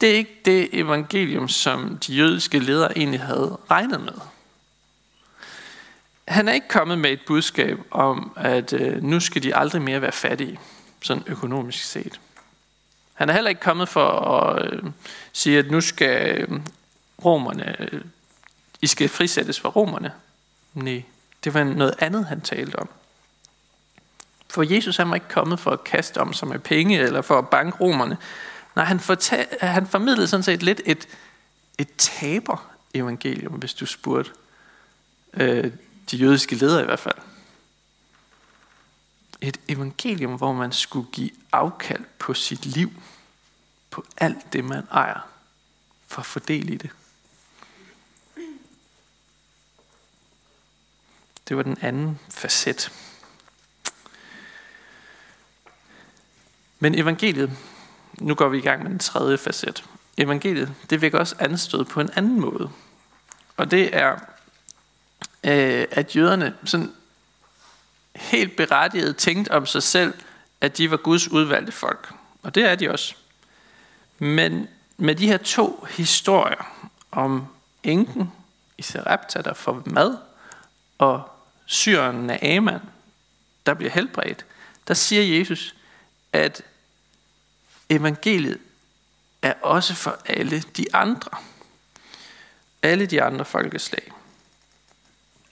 det 0.00 0.10
er 0.10 0.14
ikke 0.14 0.40
det 0.44 0.68
evangelium, 0.72 1.48
som 1.48 1.98
de 1.98 2.14
jødiske 2.14 2.58
ledere 2.58 2.98
egentlig 2.98 3.20
havde 3.20 3.58
regnet 3.70 4.00
med. 4.00 4.12
Han 6.28 6.48
er 6.48 6.52
ikke 6.52 6.68
kommet 6.68 6.98
med 6.98 7.10
et 7.10 7.20
budskab 7.26 7.78
om, 7.90 8.32
at 8.36 8.72
øh, 8.72 9.02
nu 9.02 9.20
skal 9.20 9.42
de 9.42 9.56
aldrig 9.56 9.82
mere 9.82 10.02
være 10.02 10.12
fattige 10.12 10.60
sådan 11.02 11.22
økonomisk 11.26 11.84
set. 11.84 12.20
Han 13.14 13.28
er 13.28 13.32
heller 13.32 13.48
ikke 13.48 13.60
kommet 13.60 13.88
for 13.88 14.08
at 14.08 14.72
øh, 14.72 14.82
sige, 15.32 15.58
at 15.58 15.70
nu 15.70 15.80
skal 15.80 16.38
øh, 16.38 16.60
romerne, 17.24 17.76
øh, 17.80 18.00
I 18.82 18.86
skal 18.86 19.08
frisættes 19.08 19.60
fra 19.60 19.68
romerne. 19.68 20.12
Nej, 20.74 21.02
det 21.44 21.54
var 21.54 21.64
noget 21.64 21.94
andet, 21.98 22.26
han 22.26 22.40
talte 22.40 22.76
om. 22.76 22.88
For 24.50 24.62
Jesus 24.74 24.96
han 24.96 25.08
var 25.08 25.14
ikke 25.14 25.28
kommet 25.28 25.60
for 25.60 25.70
at 25.70 25.84
kaste 25.84 26.18
om 26.20 26.32
sig 26.32 26.48
med 26.48 26.58
penge, 26.58 26.98
eller 26.98 27.22
for 27.22 27.38
at 27.38 27.48
banke 27.48 27.76
romerne. 27.80 28.16
Nej, 28.80 28.86
han, 28.86 29.00
fortal, 29.00 29.46
han 29.60 29.86
formidlede 29.86 30.28
sådan 30.28 30.44
set 30.44 30.62
lidt 30.62 30.80
et, 30.86 31.08
et 31.78 31.88
taber 31.98 32.70
evangelium, 32.94 33.52
hvis 33.52 33.74
du 33.74 33.86
spurgte 33.86 34.30
øh, 35.34 35.72
de 36.10 36.16
jødiske 36.16 36.54
ledere 36.54 36.82
i 36.82 36.84
hvert 36.84 36.98
fald 36.98 37.14
et 39.40 39.60
evangelium, 39.68 40.36
hvor 40.36 40.52
man 40.52 40.72
skulle 40.72 41.08
give 41.12 41.30
afkald 41.52 42.04
på 42.18 42.34
sit 42.34 42.66
liv, 42.66 42.92
på 43.90 44.04
alt 44.16 44.52
det, 44.52 44.64
man 44.64 44.86
ejer, 44.92 45.28
for 46.06 46.20
at 46.20 46.26
fordele 46.26 46.74
i 46.74 46.76
det. 46.76 46.90
Det 51.48 51.56
var 51.56 51.62
den 51.62 51.78
anden 51.80 52.18
facet. 52.28 52.92
Men 56.78 56.98
evangeliet, 56.98 57.56
nu 58.20 58.34
går 58.34 58.48
vi 58.48 58.58
i 58.58 58.60
gang 58.60 58.82
med 58.82 58.90
den 58.90 58.98
tredje 58.98 59.38
facet. 59.38 59.84
Evangeliet, 60.18 60.74
det 60.90 61.00
vækker 61.00 61.18
også 61.18 61.36
anstød 61.38 61.84
på 61.84 62.00
en 62.00 62.10
anden 62.16 62.40
måde. 62.40 62.70
Og 63.56 63.70
det 63.70 63.96
er, 63.96 64.12
øh, 65.44 65.86
at 65.90 66.16
jøderne 66.16 66.54
sådan 66.64 66.92
helt 68.16 68.56
berettiget 68.56 69.16
tænkt 69.16 69.48
om 69.48 69.66
sig 69.66 69.82
selv, 69.82 70.14
at 70.60 70.78
de 70.78 70.90
var 70.90 70.96
Guds 70.96 71.28
udvalgte 71.28 71.72
folk. 71.72 72.12
Og 72.42 72.54
det 72.54 72.64
er 72.64 72.74
de 72.74 72.90
også. 72.90 73.14
Men 74.18 74.68
med 74.96 75.14
de 75.14 75.26
her 75.26 75.36
to 75.36 75.86
historier 75.90 76.88
om 77.10 77.46
enken 77.82 78.32
i 78.78 78.82
Serepta, 78.82 79.40
der 79.42 79.54
får 79.54 79.82
mad, 79.86 80.16
og 80.98 81.22
syren 81.66 82.30
af 82.30 82.56
Aman, 82.56 82.80
der 83.66 83.74
bliver 83.74 83.90
helbredt, 83.90 84.46
der 84.88 84.94
siger 84.94 85.38
Jesus, 85.38 85.74
at 86.32 86.62
evangeliet 87.90 88.58
er 89.42 89.52
også 89.62 89.94
for 89.94 90.18
alle 90.26 90.60
de 90.60 90.94
andre. 90.94 91.30
Alle 92.82 93.06
de 93.06 93.22
andre 93.22 93.44
folkeslag. 93.44 94.12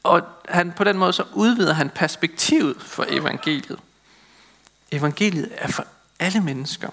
Og 0.03 0.23
han, 0.49 0.73
på 0.73 0.85
den 0.85 0.99
måde 0.99 1.13
så 1.13 1.25
udvider 1.35 1.73
han 1.73 1.91
perspektivet 1.91 2.83
for 2.83 3.07
evangeliet. 3.09 3.79
Evangeliet 4.93 5.53
er 5.57 5.69
for 5.69 5.87
alle 6.19 6.41
mennesker. 6.41 6.91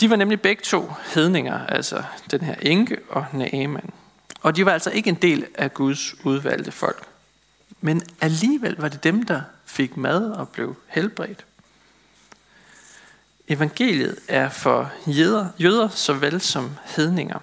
De 0.00 0.10
var 0.10 0.16
nemlig 0.16 0.40
begge 0.40 0.62
to 0.62 0.92
hedninger, 1.14 1.66
altså 1.66 2.04
den 2.30 2.40
her 2.40 2.54
enke 2.54 2.98
og 3.08 3.26
Naaman. 3.32 3.90
Og 4.40 4.56
de 4.56 4.66
var 4.66 4.72
altså 4.72 4.90
ikke 4.90 5.10
en 5.10 5.14
del 5.22 5.46
af 5.54 5.74
Guds 5.74 6.24
udvalgte 6.24 6.72
folk. 6.72 7.06
Men 7.80 8.02
alligevel 8.20 8.76
var 8.76 8.88
det 8.88 9.04
dem, 9.04 9.22
der 9.22 9.42
fik 9.64 9.96
mad 9.96 10.30
og 10.30 10.48
blev 10.48 10.76
helbredt. 10.86 11.44
Evangeliet 13.52 14.18
er 14.28 14.48
for 14.48 14.92
jøder, 15.06 15.48
jøder 15.58 15.88
såvel 15.88 16.40
som 16.40 16.76
hedninger. 16.84 17.38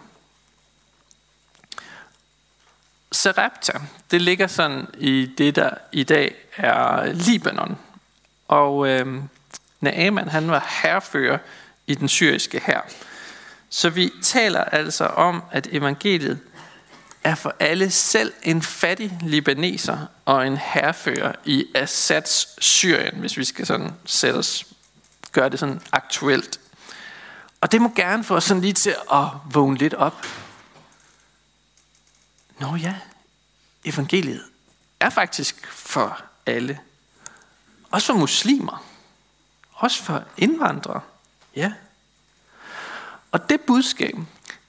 Sarepta, 3.12 3.72
det 4.12 4.22
ligger 4.22 4.48
sådan 4.48 4.88
i 4.98 5.32
det, 5.38 5.56
der 5.56 5.70
i 5.92 6.04
dag 6.04 6.36
er 6.58 7.14
Libanon. 7.14 7.78
Og 8.48 8.88
øh, 8.88 9.24
Naaman, 9.82 10.28
han 10.28 10.52
var 10.52 10.80
herrefører 10.84 11.38
i 11.88 11.96
den 11.96 12.10
syriske 12.10 12.62
hær. 12.66 12.90
Så 13.70 13.90
vi 13.90 14.12
taler 14.22 14.64
altså 14.64 15.06
om, 15.06 15.44
at 15.52 15.68
evangeliet 15.72 16.40
er 17.24 17.36
for 17.36 17.56
alle 17.60 17.92
selv 17.92 18.34
en 18.44 18.62
fattig 18.62 19.20
libaneser 19.22 19.98
og 20.26 20.48
en 20.48 20.58
herrefører 20.58 21.36
i 21.46 21.66
Assads 21.76 22.64
Syrien, 22.64 23.20
hvis 23.20 23.38
vi 23.38 23.44
skal 23.44 23.66
sådan 23.66 23.94
sætte 24.06 24.38
os, 24.38 24.66
gøre 25.32 25.50
det 25.50 25.60
sådan 25.60 25.82
aktuelt. 25.92 26.60
Og 27.62 27.72
det 27.72 27.82
må 27.82 27.92
gerne 27.96 28.24
få 28.24 28.36
os 28.36 28.44
sådan 28.44 28.62
lige 28.62 28.74
til 28.74 28.96
at 29.12 29.26
vågne 29.52 29.78
lidt 29.78 29.94
op. 29.94 30.26
Nå 32.60 32.76
ja, 32.76 32.96
evangeliet 33.86 34.44
er 35.00 35.10
faktisk 35.10 35.68
for 35.68 36.22
alle. 36.46 36.80
Også 37.92 38.08
for 38.08 38.14
muslimer. 38.14 38.86
Også 39.74 40.04
for 40.04 40.24
indvandrere. 40.38 41.02
Ja. 41.56 41.74
Og 43.32 43.50
det 43.50 43.62
budskab, 43.62 44.16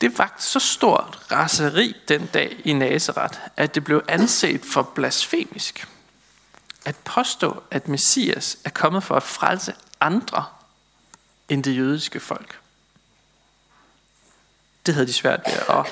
det 0.00 0.18
var 0.18 0.34
så 0.38 0.58
stort 0.58 1.26
raseri 1.32 1.96
den 2.08 2.26
dag 2.26 2.60
i 2.64 2.72
Nazareth, 2.72 3.38
at 3.56 3.74
det 3.74 3.84
blev 3.84 4.02
anset 4.08 4.64
for 4.64 4.82
blasfemisk. 4.82 5.88
At 6.90 6.96
påstå, 6.96 7.62
at 7.70 7.88
Messias 7.88 8.58
er 8.64 8.70
kommet 8.70 9.02
for 9.02 9.16
at 9.16 9.22
frelse 9.22 9.74
andre 10.00 10.46
end 11.48 11.64
det 11.64 11.76
jødiske 11.76 12.20
folk. 12.20 12.60
Det 14.86 14.94
havde 14.94 15.06
de 15.06 15.12
svært 15.12 15.40
ved 15.46 15.76
at 15.76 15.86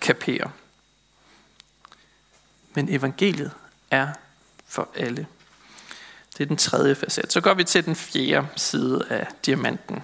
kapere. 0.00 0.50
Men 2.74 2.88
evangeliet 2.88 3.52
er 3.90 4.12
for 4.66 4.88
alle. 4.94 5.26
Det 6.32 6.40
er 6.44 6.48
den 6.48 6.56
tredje 6.56 6.94
facet. 6.94 7.32
Så 7.32 7.40
går 7.40 7.54
vi 7.54 7.64
til 7.64 7.84
den 7.84 7.96
fjerde 7.96 8.48
side 8.56 9.06
af 9.10 9.26
diamanten. 9.46 10.02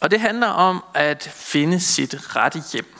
Og 0.00 0.10
det 0.10 0.20
handler 0.20 0.48
om 0.48 0.84
at 0.94 1.22
finde 1.34 1.80
sit 1.80 2.36
rette 2.36 2.62
hjem. 2.72 2.97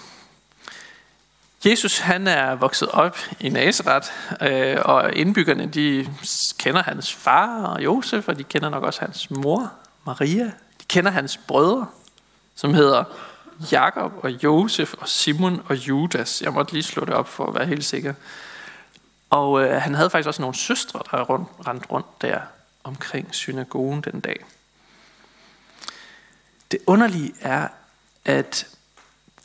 Jesus 1.65 1.99
han 1.99 2.27
er 2.27 2.55
vokset 2.55 2.89
op 2.89 3.19
i 3.41 3.49
Nazareth, 3.49 4.09
øh, 4.43 4.77
og 4.85 5.15
indbyggerne 5.15 5.67
de 5.67 6.09
kender 6.59 6.83
hans 6.83 7.15
far 7.15 7.65
og 7.65 7.85
Josef, 7.85 8.29
og 8.29 8.39
de 8.39 8.45
kender 8.45 8.69
nok 8.69 8.85
også 8.85 9.01
hans 9.01 9.31
mor, 9.31 9.73
Maria. 10.07 10.45
De 10.81 10.85
kender 10.89 11.11
hans 11.11 11.37
brødre, 11.37 11.87
som 12.55 12.75
hedder 12.75 13.05
Jakob 13.73 14.13
og 14.23 14.31
Josef 14.31 14.95
og 14.95 15.09
Simon 15.09 15.63
og 15.67 15.77
Judas. 15.77 16.43
Jeg 16.43 16.53
måtte 16.53 16.73
lige 16.73 16.83
slå 16.83 17.05
det 17.05 17.15
op 17.15 17.29
for 17.29 17.47
at 17.47 17.55
være 17.55 17.67
helt 17.67 17.85
sikker. 17.85 18.15
Og 19.31 19.63
øh, 19.63 19.83
han 19.83 19.95
havde 19.95 20.11
faktisk 20.11 20.29
også 20.29 20.43
nogle 20.43 20.57
søstre, 20.57 21.01
der 21.11 21.23
rundt, 21.23 21.49
rendt 21.67 21.91
rundt 21.91 22.23
der 22.23 22.41
omkring 22.85 23.35
synagogen 23.35 24.01
den 24.01 24.21
dag. 24.21 24.45
Det 26.71 26.81
underlige 26.87 27.35
er, 27.41 27.69
at 28.25 28.67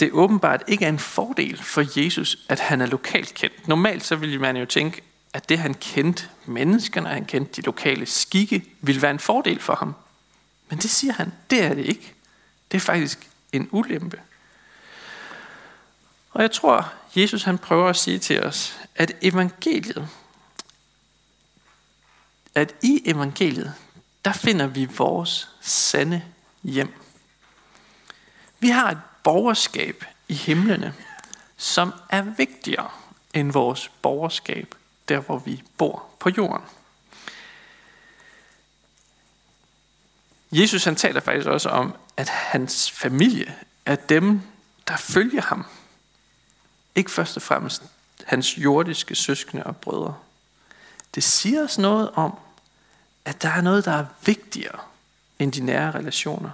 det 0.04 0.12
åbenbart 0.12 0.64
ikke 0.68 0.86
er 0.86 0.90
en 0.90 1.00
fordel 1.00 1.64
for 1.64 2.00
Jesus, 2.00 2.38
at 2.50 2.60
han 2.60 2.82
er 2.82 2.86
lokalt 2.86 3.34
kendt. 3.34 3.68
Normalt 3.68 4.04
så 4.04 4.16
ville 4.16 4.40
man 4.40 4.58
jo 4.58 4.66
tænke, 4.66 5.02
at 5.34 5.50
det 5.50 5.60
han 5.60 5.74
kendte 5.74 6.30
menneskerne, 6.46 7.10
han 7.10 7.26
kendte 7.26 7.62
de 7.62 7.66
lokale 7.66 8.06
skikke, 8.06 8.66
ville 8.82 9.02
være 9.02 9.12
en 9.12 9.20
fordel 9.20 9.60
for 9.60 9.76
ham. 9.76 9.96
Men 10.70 10.80
det 10.80 10.90
siger 10.90 11.14
han, 11.14 11.34
det 11.50 11.64
er 11.64 11.74
det 11.74 11.86
ikke. 11.86 12.14
Det 12.72 12.78
er 12.78 12.82
faktisk 12.82 13.30
en 13.52 13.70
ulempe. 13.72 14.22
Og 16.32 16.42
jeg 16.42 16.52
tror, 16.52 16.94
Jesus 17.16 17.44
han 17.44 17.58
prøver 17.58 17.90
at 17.90 17.96
sige 17.96 18.20
til 18.20 18.44
os, 18.44 18.80
at 18.96 19.16
evangeliet, 19.22 20.10
at 22.56 22.76
i 22.82 23.02
evangeliet, 23.06 23.74
der 24.26 24.34
finder 24.34 24.68
vi 24.68 24.86
vores 24.98 25.50
sande 25.62 26.24
hjem. 26.64 26.94
Vi 28.60 28.70
har 28.70 28.92
et 28.92 29.00
borgerskab 29.24 30.06
i 30.28 30.34
himlene, 30.34 30.94
som 31.58 31.94
er 32.10 32.22
vigtigere 32.22 32.90
end 33.34 33.52
vores 33.52 33.92
borgerskab, 34.02 34.76
der 35.08 35.20
hvor 35.20 35.38
vi 35.38 35.64
bor 35.78 36.06
på 36.20 36.30
jorden. 36.38 36.66
Jesus 40.52 40.84
han 40.84 40.96
taler 40.96 41.20
faktisk 41.20 41.48
også 41.48 41.70
om, 41.70 41.96
at 42.18 42.30
hans 42.30 42.92
familie 42.92 43.56
er 43.86 43.96
dem, 43.96 44.42
der 44.88 44.98
følger 44.98 45.42
ham. 45.42 45.66
Ikke 46.96 47.12
først 47.12 47.38
og 47.38 47.42
fremmest 47.42 47.84
hans 48.26 48.58
jordiske 48.58 49.16
søskende 49.16 49.64
og 49.64 49.78
brødre. 49.78 50.16
Det 51.16 51.24
siger 51.24 51.64
os 51.64 51.78
noget 51.78 52.12
om, 52.12 52.38
at 53.26 53.42
der 53.42 53.50
er 53.50 53.62
noget, 53.62 53.86
der 53.86 53.92
er 53.92 54.06
vigtigere 54.26 54.80
end 55.40 55.52
de 55.52 55.62
nære 55.62 55.92
relationer. 55.92 56.50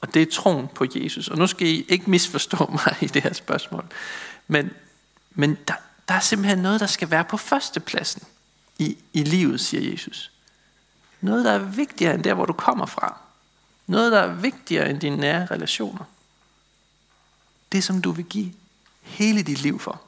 Og 0.00 0.14
det 0.14 0.22
er 0.22 0.26
troen 0.32 0.68
på 0.68 0.86
Jesus. 0.94 1.28
Og 1.28 1.38
nu 1.38 1.46
skal 1.46 1.66
I 1.66 1.86
ikke 1.88 2.10
misforstå 2.10 2.70
mig 2.86 2.96
i 3.00 3.06
det 3.06 3.22
her 3.22 3.32
spørgsmål. 3.32 3.84
Men, 4.48 4.70
men 5.30 5.58
der, 5.68 5.74
der 6.08 6.14
er 6.14 6.20
simpelthen 6.20 6.58
noget, 6.58 6.80
der 6.80 6.86
skal 6.86 7.10
være 7.10 7.24
på 7.24 7.36
førstepladsen 7.36 8.22
i, 8.78 8.96
i 9.12 9.22
livet, 9.22 9.60
siger 9.60 9.90
Jesus. 9.90 10.30
Noget, 11.20 11.44
der 11.44 11.52
er 11.52 11.58
vigtigere 11.58 12.14
end 12.14 12.24
der, 12.24 12.34
hvor 12.34 12.46
du 12.46 12.52
kommer 12.52 12.86
fra. 12.86 13.20
Noget, 13.86 14.12
der 14.12 14.20
er 14.20 14.34
vigtigere 14.34 14.90
end 14.90 15.00
dine 15.00 15.16
nære 15.16 15.46
relationer. 15.46 16.04
Det, 17.72 17.84
som 17.84 18.02
du 18.02 18.10
vil 18.10 18.24
give 18.24 18.52
hele 19.02 19.42
dit 19.42 19.62
liv 19.62 19.78
for. 19.78 20.02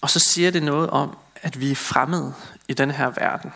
Og 0.00 0.10
så 0.10 0.18
siger 0.20 0.50
det 0.50 0.62
noget 0.62 0.90
om, 0.90 1.18
at 1.42 1.60
vi 1.60 1.70
er 1.70 1.76
fremmede 1.76 2.34
i 2.68 2.72
den 2.72 2.90
her 2.90 3.10
verden. 3.10 3.52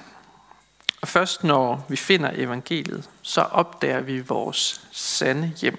Og 1.01 1.09
først 1.09 1.45
når 1.45 1.87
vi 1.89 1.97
finder 1.97 2.31
evangeliet, 2.35 3.11
så 3.23 3.41
opdager 3.41 4.01
vi 4.01 4.21
vores 4.21 4.81
sande 4.93 5.53
hjem, 5.61 5.79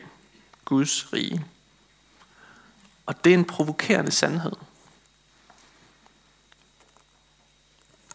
Guds 0.66 1.14
rige. 1.14 1.46
Og 3.06 3.24
det 3.24 3.34
er 3.34 3.38
en 3.38 3.46
provokerende 3.46 4.12
sandhed. 4.12 4.52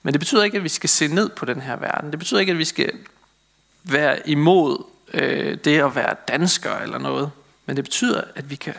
Men 0.02 0.14
det 0.14 0.20
betyder 0.20 0.42
ikke, 0.42 0.56
at 0.56 0.64
vi 0.64 0.68
skal 0.68 0.88
se 0.88 1.08
ned 1.08 1.28
på 1.28 1.44
den 1.44 1.60
her 1.60 1.76
verden. 1.76 2.10
Det 2.10 2.18
betyder 2.18 2.40
ikke, 2.40 2.52
at 2.52 2.58
vi 2.58 2.64
skal 2.64 2.92
være 3.82 4.28
imod 4.28 4.84
øh, 5.14 5.58
det 5.64 5.80
at 5.80 5.94
være 5.94 6.16
dansker 6.28 6.76
eller 6.76 6.98
noget. 6.98 7.30
Men 7.66 7.76
det 7.76 7.84
betyder, 7.84 8.22
at 8.34 8.50
vi 8.50 8.56
kan, 8.56 8.74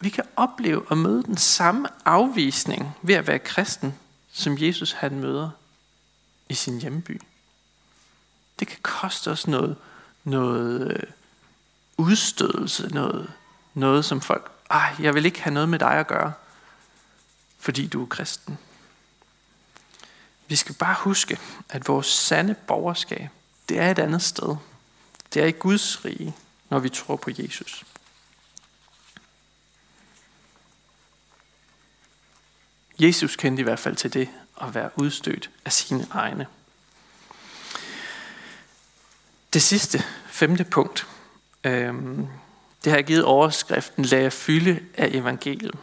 vi 0.00 0.08
kan 0.08 0.24
opleve 0.36 0.86
at 0.90 0.98
møde 0.98 1.22
den 1.22 1.36
samme 1.36 1.88
afvisning 2.04 2.96
ved 3.02 3.14
at 3.14 3.26
være 3.26 3.38
kristen, 3.38 3.94
som 4.32 4.58
Jesus 4.58 4.92
han 4.92 5.20
møder 5.20 5.50
i 6.48 6.54
sin 6.54 6.80
hjemby. 6.80 7.20
Det 8.58 8.68
kan 8.68 8.78
koste 8.82 9.30
os 9.30 9.46
noget, 9.46 9.76
noget 10.24 10.92
øh, 10.92 11.02
udstødelse, 11.96 12.88
noget, 12.88 13.32
noget 13.74 14.04
som 14.04 14.20
folk, 14.20 14.50
ej, 14.70 14.94
jeg 14.98 15.14
vil 15.14 15.26
ikke 15.26 15.42
have 15.42 15.54
noget 15.54 15.68
med 15.68 15.78
dig 15.78 15.92
at 15.92 16.06
gøre, 16.06 16.32
fordi 17.58 17.86
du 17.86 18.02
er 18.02 18.06
kristen. 18.06 18.58
Vi 20.48 20.56
skal 20.56 20.74
bare 20.74 20.96
huske, 20.98 21.38
at 21.68 21.88
vores 21.88 22.06
sande 22.06 22.54
borgerskab, 22.54 23.28
det 23.68 23.78
er 23.78 23.90
et 23.90 23.98
andet 23.98 24.22
sted. 24.22 24.56
Det 25.34 25.42
er 25.42 25.46
i 25.46 25.50
Guds 25.50 26.04
rige, 26.04 26.36
når 26.70 26.78
vi 26.78 26.88
tror 26.88 27.16
på 27.16 27.30
Jesus. 27.38 27.84
Jesus 32.98 33.36
kendte 33.36 33.60
i 33.60 33.64
hvert 33.64 33.78
fald 33.78 33.96
til 33.96 34.12
det 34.12 34.28
at 34.62 34.74
være 34.74 34.90
udstødt 34.96 35.50
af 35.64 35.72
sine 35.72 36.06
egne. 36.10 36.46
Det 39.52 39.62
sidste, 39.62 40.02
femte 40.26 40.64
punkt, 40.64 41.06
øh, 41.64 41.94
det 42.84 42.92
har 42.92 42.96
jeg 42.96 43.04
givet 43.04 43.24
overskriften, 43.24 44.04
lad 44.04 44.20
jer 44.20 44.30
fylde 44.30 44.80
af 44.94 45.08
evangeliet. 45.12 45.74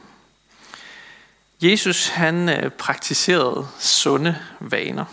Jesus 1.62 2.08
han 2.08 2.50
øh, 2.50 2.72
praktiserede 2.72 3.68
sunde 3.80 4.38
vaner. 4.60 5.06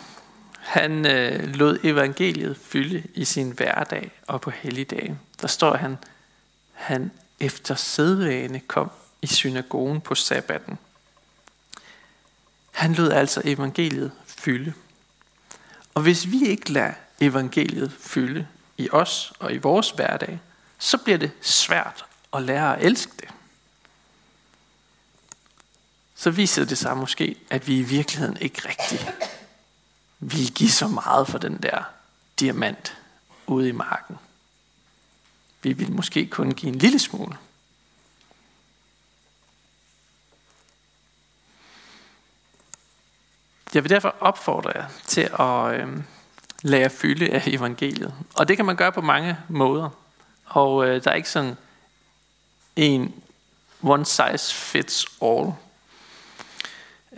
Han 0.58 1.06
øh, 1.06 1.54
lod 1.54 1.78
evangeliet 1.84 2.56
fylde 2.56 3.02
i 3.14 3.24
sin 3.24 3.50
hverdag 3.50 4.10
og 4.26 4.40
på 4.40 4.50
helligdage. 4.50 5.18
Der 5.40 5.48
står 5.48 5.76
han, 5.76 5.98
han 6.72 7.10
efter 7.40 7.74
sædvane 7.74 8.60
kom 8.60 8.90
i 9.22 9.26
synagogen 9.26 10.00
på 10.00 10.14
sabbaten 10.14 10.78
han 12.72 12.94
lod 12.94 13.10
altså 13.10 13.42
evangeliet 13.44 14.12
fylde. 14.26 14.72
Og 15.94 16.02
hvis 16.02 16.30
vi 16.30 16.46
ikke 16.46 16.72
lader 16.72 16.92
evangeliet 17.20 17.92
fylde 18.00 18.46
i 18.78 18.88
os 18.90 19.32
og 19.38 19.52
i 19.52 19.56
vores 19.56 19.90
hverdag, 19.90 20.40
så 20.78 20.98
bliver 20.98 21.18
det 21.18 21.30
svært 21.40 22.04
at 22.32 22.42
lære 22.42 22.76
at 22.76 22.84
elske 22.86 23.12
det. 23.20 23.28
Så 26.14 26.30
viser 26.30 26.64
det 26.64 26.78
sig 26.78 26.96
måske, 26.96 27.36
at 27.50 27.68
vi 27.68 27.78
i 27.78 27.82
virkeligheden 27.82 28.36
ikke 28.36 28.68
rigtig 28.68 29.12
vil 30.20 30.52
give 30.52 30.70
så 30.70 30.88
meget 30.88 31.28
for 31.28 31.38
den 31.38 31.56
der 31.62 31.82
diamant 32.40 32.96
ude 33.46 33.68
i 33.68 33.72
marken. 33.72 34.18
Vi 35.62 35.72
vil 35.72 35.92
måske 35.92 36.26
kun 36.26 36.50
give 36.52 36.72
en 36.72 36.78
lille 36.78 36.98
smule. 36.98 37.36
Jeg 43.74 43.84
vil 43.84 43.90
derfor 43.90 44.14
opfordre 44.20 44.72
jer 44.74 44.84
til 45.06 45.30
at 45.38 45.80
øh, 45.80 46.02
lade 46.62 46.82
jer 46.82 46.88
fylde 46.88 47.30
af 47.30 47.42
evangeliet. 47.46 48.14
Og 48.34 48.48
det 48.48 48.56
kan 48.56 48.66
man 48.66 48.76
gøre 48.76 48.92
på 48.92 49.00
mange 49.00 49.36
måder. 49.48 49.88
Og 50.46 50.88
øh, 50.88 51.04
der 51.04 51.10
er 51.10 51.14
ikke 51.14 51.30
sådan 51.30 51.56
en 52.76 53.14
one 53.82 54.04
size 54.04 54.54
fits 54.54 55.06
all. 55.22 55.52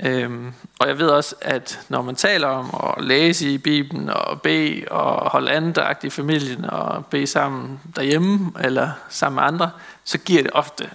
Øhm, 0.03 0.53
og 0.79 0.88
jeg 0.88 0.99
ved 0.99 1.09
også, 1.09 1.35
at 1.40 1.81
når 1.88 2.03
man 2.03 2.17
taler 2.17 2.49
om 2.49 2.95
at 2.99 3.05
læse 3.05 3.51
i 3.51 3.59
Bibelen 3.59 4.09
og 4.09 4.43
bede 4.43 4.85
og 4.90 5.31
holde 5.31 5.51
andagt 5.51 6.05
i 6.05 6.11
familien 6.11 6.64
og 6.64 7.07
bede 7.07 7.27
sammen 7.27 7.81
derhjemme 7.97 8.53
eller 8.61 8.90
sammen 9.09 9.35
med 9.35 9.43
andre, 9.43 9.71
så 10.05 10.19
giver 10.19 10.43
det 10.43 10.51
ofte 10.55 10.90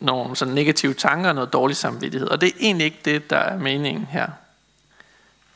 nogle 0.00 0.36
sådan 0.36 0.54
negative 0.54 0.94
tanker 0.94 1.28
og 1.28 1.34
noget 1.34 1.52
dårlig 1.52 1.76
samvittighed. 1.76 2.28
Og 2.28 2.40
det 2.40 2.48
er 2.48 2.56
egentlig 2.60 2.84
ikke 2.84 3.00
det, 3.04 3.30
der 3.30 3.36
er 3.36 3.58
meningen 3.58 4.06
her. 4.10 4.26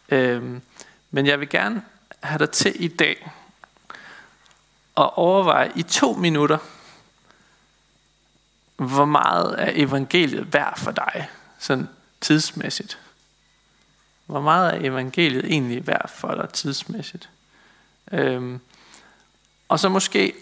Øhm, 0.08 0.62
men 1.10 1.26
jeg 1.26 1.40
vil 1.40 1.48
gerne 1.48 1.82
have 2.22 2.38
dig 2.38 2.50
til 2.50 2.84
i 2.84 2.88
dag 2.88 3.30
at 4.96 5.10
overveje 5.16 5.72
i 5.76 5.82
to 5.82 6.12
minutter, 6.12 6.58
hvor 8.76 9.04
meget 9.04 9.54
er 9.58 9.72
evangeliet 9.74 10.52
værd 10.52 10.78
for 10.78 10.90
dig, 10.90 11.28
sådan 11.58 11.88
tidsmæssigt. 12.20 12.98
Hvor 14.26 14.40
meget 14.40 14.74
er 14.74 14.90
evangeliet 14.90 15.44
egentlig 15.44 15.86
værd 15.86 16.08
for 16.08 16.34
dig 16.34 16.48
tidsmæssigt? 16.48 17.28
Øhm, 18.12 18.60
og 19.68 19.80
så 19.80 19.88
måske 19.88 20.32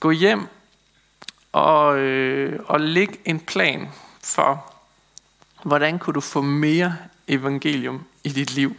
gå 0.00 0.10
hjem 0.10 0.48
og, 1.52 1.98
øh, 1.98 2.60
og 2.66 2.80
lægge 2.80 3.18
en 3.24 3.40
plan 3.40 3.88
for, 4.24 4.74
hvordan 5.62 5.98
kunne 5.98 6.14
du 6.14 6.20
få 6.20 6.40
mere 6.40 6.96
evangelium 7.28 8.06
i 8.28 8.32
dit 8.32 8.54
liv. 8.54 8.76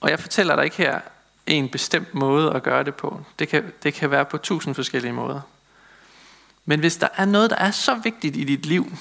Og 0.00 0.10
jeg 0.10 0.20
fortæller 0.20 0.56
dig 0.56 0.64
ikke 0.64 0.76
her 0.76 1.00
en 1.46 1.68
bestemt 1.68 2.14
måde 2.14 2.52
at 2.52 2.62
gøre 2.62 2.84
det 2.84 2.94
på. 2.94 3.24
Det 3.38 3.48
kan, 3.48 3.72
det 3.82 3.94
kan 3.94 4.10
være 4.10 4.24
på 4.24 4.38
tusind 4.38 4.74
forskellige 4.74 5.12
måder. 5.12 5.40
Men 6.64 6.80
hvis 6.80 6.96
der 6.96 7.08
er 7.16 7.24
noget, 7.24 7.50
der 7.50 7.56
er 7.56 7.70
så 7.70 7.94
vigtigt 7.94 8.36
i 8.36 8.44
dit 8.44 8.66
liv, 8.66 8.92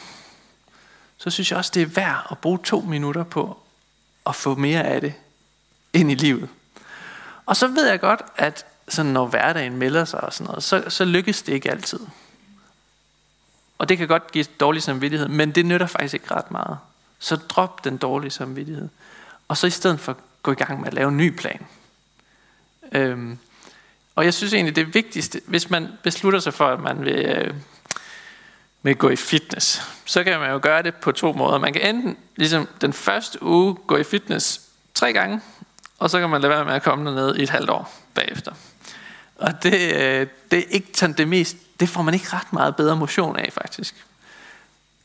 så 1.17 1.29
synes 1.29 1.51
jeg 1.51 1.57
også, 1.57 1.71
det 1.73 1.81
er 1.81 1.85
værd 1.85 2.27
at 2.31 2.37
bruge 2.37 2.59
to 2.63 2.81
minutter 2.81 3.23
på 3.23 3.59
at 4.25 4.35
få 4.35 4.55
mere 4.55 4.83
af 4.83 5.01
det 5.01 5.13
ind 5.93 6.11
i 6.11 6.15
livet. 6.15 6.49
Og 7.45 7.55
så 7.55 7.67
ved 7.67 7.87
jeg 7.87 7.99
godt, 7.99 8.21
at 8.35 8.65
sådan 8.87 9.11
når 9.11 9.25
hverdagen 9.25 9.77
melder 9.77 10.05
sig 10.05 10.23
og 10.23 10.33
sådan 10.33 10.47
noget, 10.47 10.63
så, 10.63 10.83
så 10.87 11.05
lykkes 11.05 11.41
det 11.41 11.53
ikke 11.53 11.71
altid. 11.71 11.99
Og 13.77 13.89
det 13.89 13.97
kan 13.97 14.07
godt 14.07 14.31
give 14.31 14.45
dårlig 14.59 14.83
samvittighed, 14.83 15.27
men 15.27 15.51
det 15.51 15.65
nytter 15.65 15.87
faktisk 15.87 16.13
ikke 16.13 16.31
ret 16.31 16.51
meget. 16.51 16.77
Så 17.19 17.35
drop 17.35 17.83
den 17.83 17.97
dårlige 17.97 18.31
samvittighed. 18.31 18.89
Og 19.47 19.57
så 19.57 19.67
i 19.67 19.69
stedet 19.69 19.99
for 19.99 20.17
gå 20.43 20.51
i 20.51 20.55
gang 20.55 20.79
med 20.79 20.87
at 20.87 20.93
lave 20.93 21.09
en 21.09 21.17
ny 21.17 21.29
plan. 21.35 21.65
Øhm, 22.91 23.39
og 24.15 24.25
jeg 24.25 24.33
synes 24.33 24.53
egentlig, 24.53 24.75
det 24.75 24.93
vigtigste, 24.93 25.41
hvis 25.45 25.69
man 25.69 25.87
beslutter 26.03 26.39
sig 26.39 26.53
for, 26.53 26.67
at 26.67 26.79
man 26.79 27.05
vil, 27.05 27.25
øh, 27.25 27.53
vil 28.83 28.95
gå 28.95 29.09
i 29.09 29.15
fitness, 29.15 29.81
så 30.05 30.23
kan 30.23 30.39
man 30.39 30.51
jo 30.51 30.59
gøre 30.61 30.83
det 30.83 30.95
på 30.95 31.11
to 31.11 31.33
måder. 31.33 31.57
Man 31.57 31.73
kan 31.73 31.95
enten, 31.95 32.17
ligesom 32.35 32.67
den 32.81 32.93
første 32.93 33.43
uge, 33.43 33.75
gå 33.75 33.97
i 33.97 34.03
fitness 34.03 34.61
tre 34.93 35.13
gange, 35.13 35.41
og 35.99 36.09
så 36.09 36.19
kan 36.19 36.29
man 36.29 36.41
lade 36.41 36.53
være 36.53 36.65
med 36.65 36.73
at 36.73 36.83
komme 36.83 37.15
ned 37.15 37.35
i 37.35 37.43
et 37.43 37.49
halvt 37.49 37.69
år 37.69 37.93
bagefter. 38.13 38.51
Og 39.35 39.63
det, 39.63 39.73
øh, 39.73 40.27
det 40.51 40.59
er 40.59 40.63
ikke 40.69 40.87
sådan 40.93 41.17
det 41.17 41.27
mest, 41.27 41.57
det 41.79 41.89
får 41.89 42.01
man 42.01 42.13
ikke 42.13 42.27
ret 42.33 42.53
meget 42.53 42.75
bedre 42.75 42.95
motion 42.95 43.35
af 43.35 43.53
faktisk. 43.53 43.95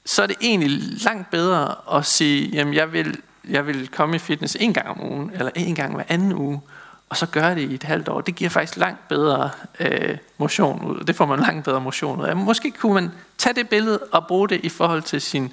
Så 0.05 0.23
er 0.23 0.27
det 0.27 0.37
egentlig 0.41 0.71
langt 1.05 1.31
bedre 1.31 1.75
at 1.99 2.07
sige, 2.07 2.49
jamen 2.49 2.75
jeg 2.75 2.93
vil, 2.93 3.21
jeg 3.49 3.67
vil 3.67 3.89
komme 3.89 4.17
i 4.17 4.19
fitness 4.19 4.57
en 4.61 4.75
gang 4.75 4.89
om 4.89 5.13
ugen, 5.13 5.31
eller 5.35 5.51
en 5.55 5.75
gang 5.75 5.95
hver 5.95 6.05
anden 6.09 6.33
uge, 6.33 6.61
og 7.09 7.17
så 7.17 7.27
gøre 7.27 7.55
det 7.55 7.71
i 7.71 7.75
et 7.75 7.83
halvt 7.83 8.09
år. 8.09 8.21
Det 8.21 8.35
giver 8.35 8.51
faktisk 8.51 8.77
langt 8.77 9.09
bedre 9.09 9.51
øh, 9.81 10.19
motion 10.39 10.85
ud. 10.85 11.01
Det 11.01 11.17
får 11.17 11.27
man 11.27 11.41
langt 11.41 11.65
bedre 11.65 11.81
motion 11.81 12.21
ud 12.21 12.25
af. 12.25 12.37
Måske 12.37 12.71
kunne 12.71 12.95
man 12.95 13.11
tage 13.39 13.55
det 13.55 13.69
billede 13.69 13.99
og 13.99 14.27
bruge 14.27 14.49
det 14.49 14.61
i 14.63 14.69
forhold 14.69 15.03
til 15.03 15.21
sin, 15.21 15.53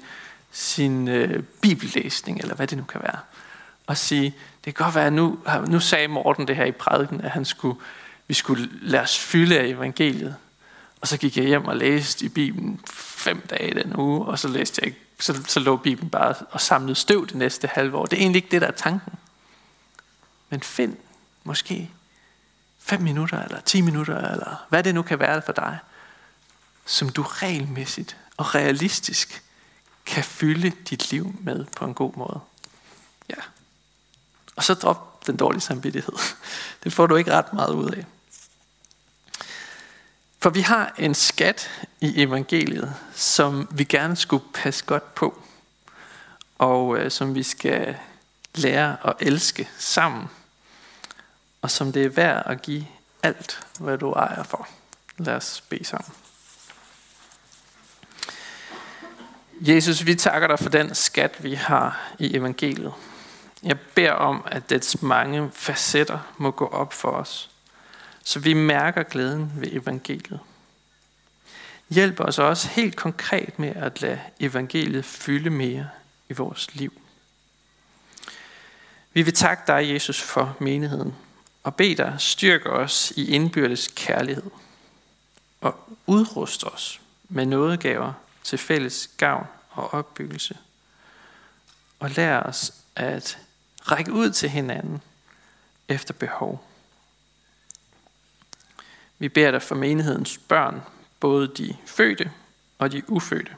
sin 0.50 1.08
øh, 1.08 1.42
bibellæsning, 1.60 2.38
eller 2.38 2.54
hvad 2.54 2.66
det 2.66 2.78
nu 2.78 2.84
kan 2.84 3.00
være. 3.02 3.18
Og 3.86 3.96
sige, 3.96 4.34
det 4.64 4.74
kan 4.74 4.84
godt 4.84 4.94
være, 4.94 5.06
at 5.06 5.12
nu, 5.12 5.38
nu 5.66 5.80
sagde 5.80 6.08
Morten 6.08 6.48
det 6.48 6.56
her 6.56 6.64
i 6.64 6.72
prædiken, 6.72 7.20
at 7.20 7.30
han 7.30 7.44
skulle, 7.44 7.78
vi 8.28 8.34
skulle 8.34 8.68
lade 8.82 9.02
os 9.02 9.18
fylde 9.18 9.58
af 9.58 9.66
evangeliet. 9.66 10.36
Og 11.00 11.08
så 11.08 11.16
gik 11.16 11.36
jeg 11.36 11.44
hjem 11.44 11.64
og 11.64 11.76
læste 11.76 12.24
i 12.24 12.28
Bibelen 12.28 12.80
fem 12.94 13.46
dage 13.50 13.74
den 13.74 13.96
uge, 13.96 14.26
og 14.26 14.38
så 14.38 14.48
læste 14.48 14.80
jeg 14.82 14.86
ikke, 14.86 15.00
så, 15.18 15.42
så 15.46 15.60
lå 15.60 15.76
Bibelen 15.76 16.10
bare 16.10 16.34
og 16.50 16.60
samlede 16.60 16.94
støv 16.94 17.26
det 17.26 17.34
næste 17.34 17.66
halve 17.66 17.96
år. 17.96 18.06
Det 18.06 18.16
er 18.16 18.20
egentlig 18.20 18.42
ikke 18.42 18.50
det, 18.50 18.60
der 18.60 18.68
er 18.68 18.72
tanken. 18.72 19.12
Men 20.48 20.60
find 20.60 20.96
måske 21.44 21.90
5 22.78 23.00
minutter, 23.00 23.42
eller 23.42 23.60
10 23.60 23.80
minutter, 23.80 24.32
eller 24.32 24.66
hvad 24.68 24.82
det 24.82 24.94
nu 24.94 25.02
kan 25.02 25.18
være 25.18 25.42
for 25.42 25.52
dig, 25.52 25.78
som 26.86 27.08
du 27.08 27.22
regelmæssigt 27.22 28.16
og 28.36 28.54
realistisk 28.54 29.42
kan 30.06 30.24
fylde 30.24 30.72
dit 30.90 31.10
liv 31.10 31.34
med 31.40 31.64
på 31.76 31.84
en 31.84 31.94
god 31.94 32.12
måde. 32.16 32.40
Ja. 33.28 33.42
Og 34.56 34.64
så 34.64 34.74
drop 34.74 35.26
den 35.26 35.36
dårlige 35.36 35.60
samvittighed. 35.60 36.12
Det 36.84 36.92
får 36.92 37.06
du 37.06 37.16
ikke 37.16 37.32
ret 37.32 37.52
meget 37.52 37.74
ud 37.74 37.90
af. 37.90 38.06
For 40.42 40.50
vi 40.50 40.60
har 40.60 40.94
en 40.98 41.14
skat 41.14 41.70
i 42.00 42.22
evangeliet, 42.22 42.94
som 43.14 43.68
vi 43.70 43.84
gerne 43.84 44.16
skulle 44.16 44.44
passe 44.54 44.84
godt 44.84 45.14
på, 45.14 45.42
og 46.58 46.98
øh, 46.98 47.10
som 47.10 47.34
vi 47.34 47.42
skal 47.42 47.96
lære 48.54 48.96
at 49.04 49.14
elske 49.20 49.68
sammen 49.78 50.28
og 51.62 51.70
som 51.70 51.92
det 51.92 52.04
er 52.04 52.08
værd 52.08 52.42
at 52.46 52.62
give 52.62 52.86
alt, 53.22 53.66
hvad 53.80 53.98
du 53.98 54.12
ejer 54.12 54.42
for. 54.42 54.68
Lad 55.18 55.34
os 55.34 55.64
bede 55.68 55.84
sammen. 55.84 56.12
Jesus, 59.60 60.06
vi 60.06 60.14
takker 60.14 60.48
dig 60.48 60.58
for 60.58 60.68
den 60.68 60.94
skat, 60.94 61.44
vi 61.44 61.54
har 61.54 62.12
i 62.18 62.36
evangeliet. 62.36 62.92
Jeg 63.62 63.80
beder 63.80 64.12
om, 64.12 64.44
at 64.46 64.70
dets 64.70 65.02
mange 65.02 65.50
facetter 65.54 66.18
må 66.38 66.50
gå 66.50 66.66
op 66.66 66.92
for 66.92 67.10
os, 67.10 67.49
så 68.30 68.38
vi 68.38 68.54
mærker 68.54 69.02
glæden 69.02 69.52
ved 69.54 69.68
evangeliet. 69.72 70.40
Hjælp 71.88 72.20
os 72.20 72.38
også 72.38 72.68
helt 72.68 72.96
konkret 72.96 73.58
med 73.58 73.68
at 73.68 74.02
lade 74.02 74.20
evangeliet 74.40 75.04
fylde 75.04 75.50
mere 75.50 75.88
i 76.28 76.32
vores 76.32 76.74
liv. 76.74 77.00
Vi 79.12 79.22
vil 79.22 79.34
takke 79.34 79.62
dig, 79.66 79.92
Jesus, 79.92 80.22
for 80.22 80.56
menigheden, 80.60 81.14
og 81.62 81.74
bed 81.74 81.96
dig 81.96 82.14
styrke 82.18 82.70
os 82.70 83.12
i 83.16 83.34
indbyrdes 83.34 83.92
kærlighed 83.96 84.50
og 85.60 85.88
udruste 86.06 86.64
os 86.64 87.00
med 87.28 87.46
nådegaver 87.46 88.12
til 88.42 88.58
fælles 88.58 89.10
gavn 89.16 89.46
og 89.70 89.94
opbyggelse. 89.94 90.56
Og 91.98 92.10
lær 92.10 92.40
os 92.40 92.72
at 92.96 93.38
række 93.82 94.12
ud 94.12 94.30
til 94.30 94.48
hinanden 94.48 95.02
efter 95.88 96.14
behov. 96.14 96.69
Vi 99.20 99.28
beder 99.28 99.50
dig 99.50 99.62
for 99.62 99.74
menighedens 99.74 100.38
børn, 100.38 100.82
både 101.20 101.48
de 101.48 101.76
fødte 101.86 102.30
og 102.78 102.92
de 102.92 103.10
ufødte. 103.10 103.56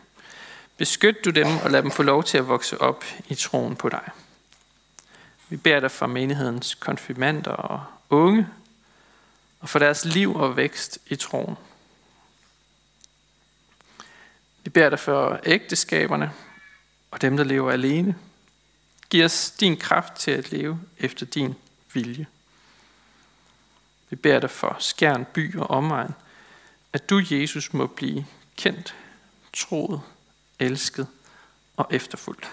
Beskyt 0.77 1.25
du 1.25 1.31
dem 1.31 1.46
og 1.64 1.70
lad 1.70 1.83
dem 1.83 1.90
få 1.90 2.03
lov 2.03 2.25
til 2.25 2.38
at 2.38 2.48
vokse 2.48 2.81
op 2.81 3.05
i 3.29 3.35
troen 3.35 3.77
på 3.77 3.88
dig. 3.88 4.09
Vi 5.48 5.57
beder 5.57 5.81
dig 5.81 5.90
for 5.90 6.07
menighedens 6.07 6.75
konfirmander 6.75 7.51
og 7.51 7.85
unge, 8.11 8.48
og 9.61 9.68
for 9.68 9.79
deres 9.79 10.05
liv 10.05 10.35
og 10.35 10.57
vækst 10.57 10.98
i 11.07 11.16
troen. 11.16 11.57
Vi 14.64 14.70
beder 14.70 14.90
dig 14.90 14.98
for 14.98 15.40
ægteskaberne 15.44 16.33
og 17.11 17.22
dem, 17.22 17.37
der 17.37 17.44
lever 17.44 17.72
alene. 17.72 18.16
Giv 19.11 19.25
os 19.25 19.51
din 19.51 19.77
kraft 19.77 20.14
til 20.14 20.31
at 20.31 20.53
leve 20.53 20.81
efter 20.98 21.27
din 21.27 21.55
vilje. 21.94 22.27
Vi 24.12 24.16
beder 24.16 24.40
dig 24.40 24.51
for 24.51 24.77
skærn, 24.79 25.25
by 25.25 25.57
og 25.57 25.70
omegn, 25.70 26.14
at 26.92 27.11
du, 27.11 27.22
Jesus, 27.31 27.72
må 27.72 27.87
blive 27.87 28.27
kendt, 28.57 28.94
troet, 29.53 30.01
elsket 30.59 31.07
og 31.77 31.87
efterfulgt. 31.90 32.51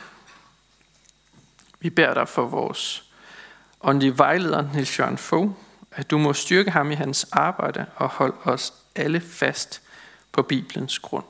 Vi 1.79 1.89
beder 1.89 2.13
dig 2.13 2.27
for 2.27 2.45
vores 2.45 3.03
åndelige 3.81 4.17
vejleder, 4.17 4.67
Niels 4.73 4.99
Jørgen 4.99 5.17
Fogh, 5.17 5.51
at 5.91 6.11
du 6.11 6.17
må 6.17 6.33
styrke 6.33 6.71
ham 6.71 6.91
i 6.91 6.95
hans 6.95 7.23
arbejde 7.31 7.85
og 7.95 8.09
holde 8.09 8.37
os 8.43 8.73
alle 8.95 9.21
fast 9.21 9.81
på 10.31 10.41
Bibelens 10.41 10.99
grund. 10.99 11.25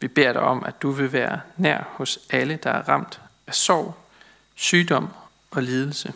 Vi 0.00 0.08
beder 0.08 0.32
dig 0.32 0.42
om, 0.42 0.64
at 0.64 0.82
du 0.82 0.90
vil 0.90 1.12
være 1.12 1.40
nær 1.56 1.84
hos 1.88 2.18
alle, 2.30 2.56
der 2.62 2.70
er 2.70 2.88
ramt 2.88 3.20
af 3.46 3.54
sorg, 3.54 3.94
sygdom 4.54 5.08
og 5.50 5.62
lidelse. 5.62 6.12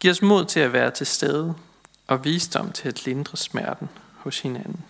Giv 0.00 0.10
os 0.10 0.22
mod 0.22 0.44
til 0.44 0.60
at 0.60 0.72
være 0.72 0.90
til 0.90 1.06
stede 1.06 1.54
og 2.06 2.24
visdom 2.24 2.72
til 2.72 2.88
at 2.88 3.06
lindre 3.06 3.36
smerten 3.36 3.88
hos 4.14 4.40
hinanden. 4.40 4.84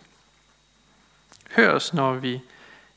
Hør 1.51 1.71
os, 1.71 1.95
når 1.95 2.15
vi 2.15 2.41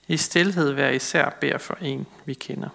i 0.08 0.18
stilhed 0.18 0.74
hver 0.74 0.90
især 0.90 1.30
beder 1.30 1.58
for 1.58 1.78
en, 1.82 2.08
vi 2.26 2.34
kender. 2.34 2.70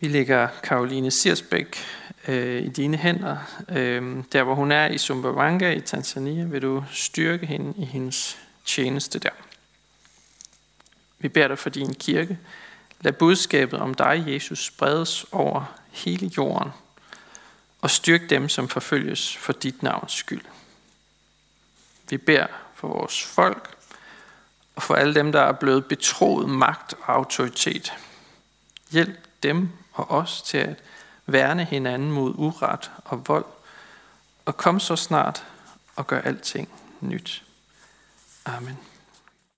Vi 0.00 0.08
lægger 0.08 0.48
Karoline 0.62 1.10
Sirsbæk 1.10 1.99
øh, 2.28 2.62
i 2.62 2.68
dine 2.68 2.96
hænder. 2.96 3.36
Øh, 3.68 4.24
der 4.32 4.42
hvor 4.42 4.54
hun 4.54 4.72
er 4.72 4.86
i 4.86 4.98
Sumbawanga 4.98 5.72
i 5.72 5.80
Tanzania, 5.80 6.44
vil 6.44 6.62
du 6.62 6.84
styrke 6.90 7.46
hende 7.46 7.74
i 7.76 7.84
hendes 7.84 8.38
tjeneste 8.64 9.18
der. 9.18 9.30
Vi 11.18 11.28
beder 11.28 11.48
dig 11.48 11.58
for 11.58 11.70
din 11.70 11.94
kirke. 11.94 12.38
Lad 13.00 13.12
budskabet 13.12 13.80
om 13.80 13.94
dig, 13.94 14.24
Jesus, 14.26 14.64
spredes 14.64 15.26
over 15.32 15.78
hele 15.90 16.30
jorden, 16.36 16.70
og 17.80 17.90
styrk 17.90 18.30
dem, 18.30 18.48
som 18.48 18.68
forfølges 18.68 19.36
for 19.36 19.52
dit 19.52 19.82
navns 19.82 20.12
skyld. 20.12 20.44
Vi 22.10 22.16
beder 22.16 22.46
for 22.74 22.88
vores 22.88 23.24
folk, 23.24 23.76
og 24.76 24.82
for 24.82 24.94
alle 24.94 25.14
dem, 25.14 25.32
der 25.32 25.40
er 25.40 25.52
blevet 25.52 25.86
betroet 25.86 26.48
magt 26.48 26.94
og 27.02 27.14
autoritet. 27.14 27.92
Hjælp 28.90 29.18
dem 29.42 29.68
og 29.92 30.10
os 30.10 30.42
til 30.42 30.58
at 30.58 30.82
værne 31.32 31.64
hinanden 31.64 32.12
mod 32.12 32.34
uret 32.36 32.90
og 33.04 33.28
vold, 33.28 33.44
og 34.44 34.56
kom 34.56 34.80
så 34.80 34.96
snart 34.96 35.46
og 35.96 36.06
gør 36.06 36.20
alting 36.20 36.68
nyt. 37.00 37.44
Amen. 38.44 38.78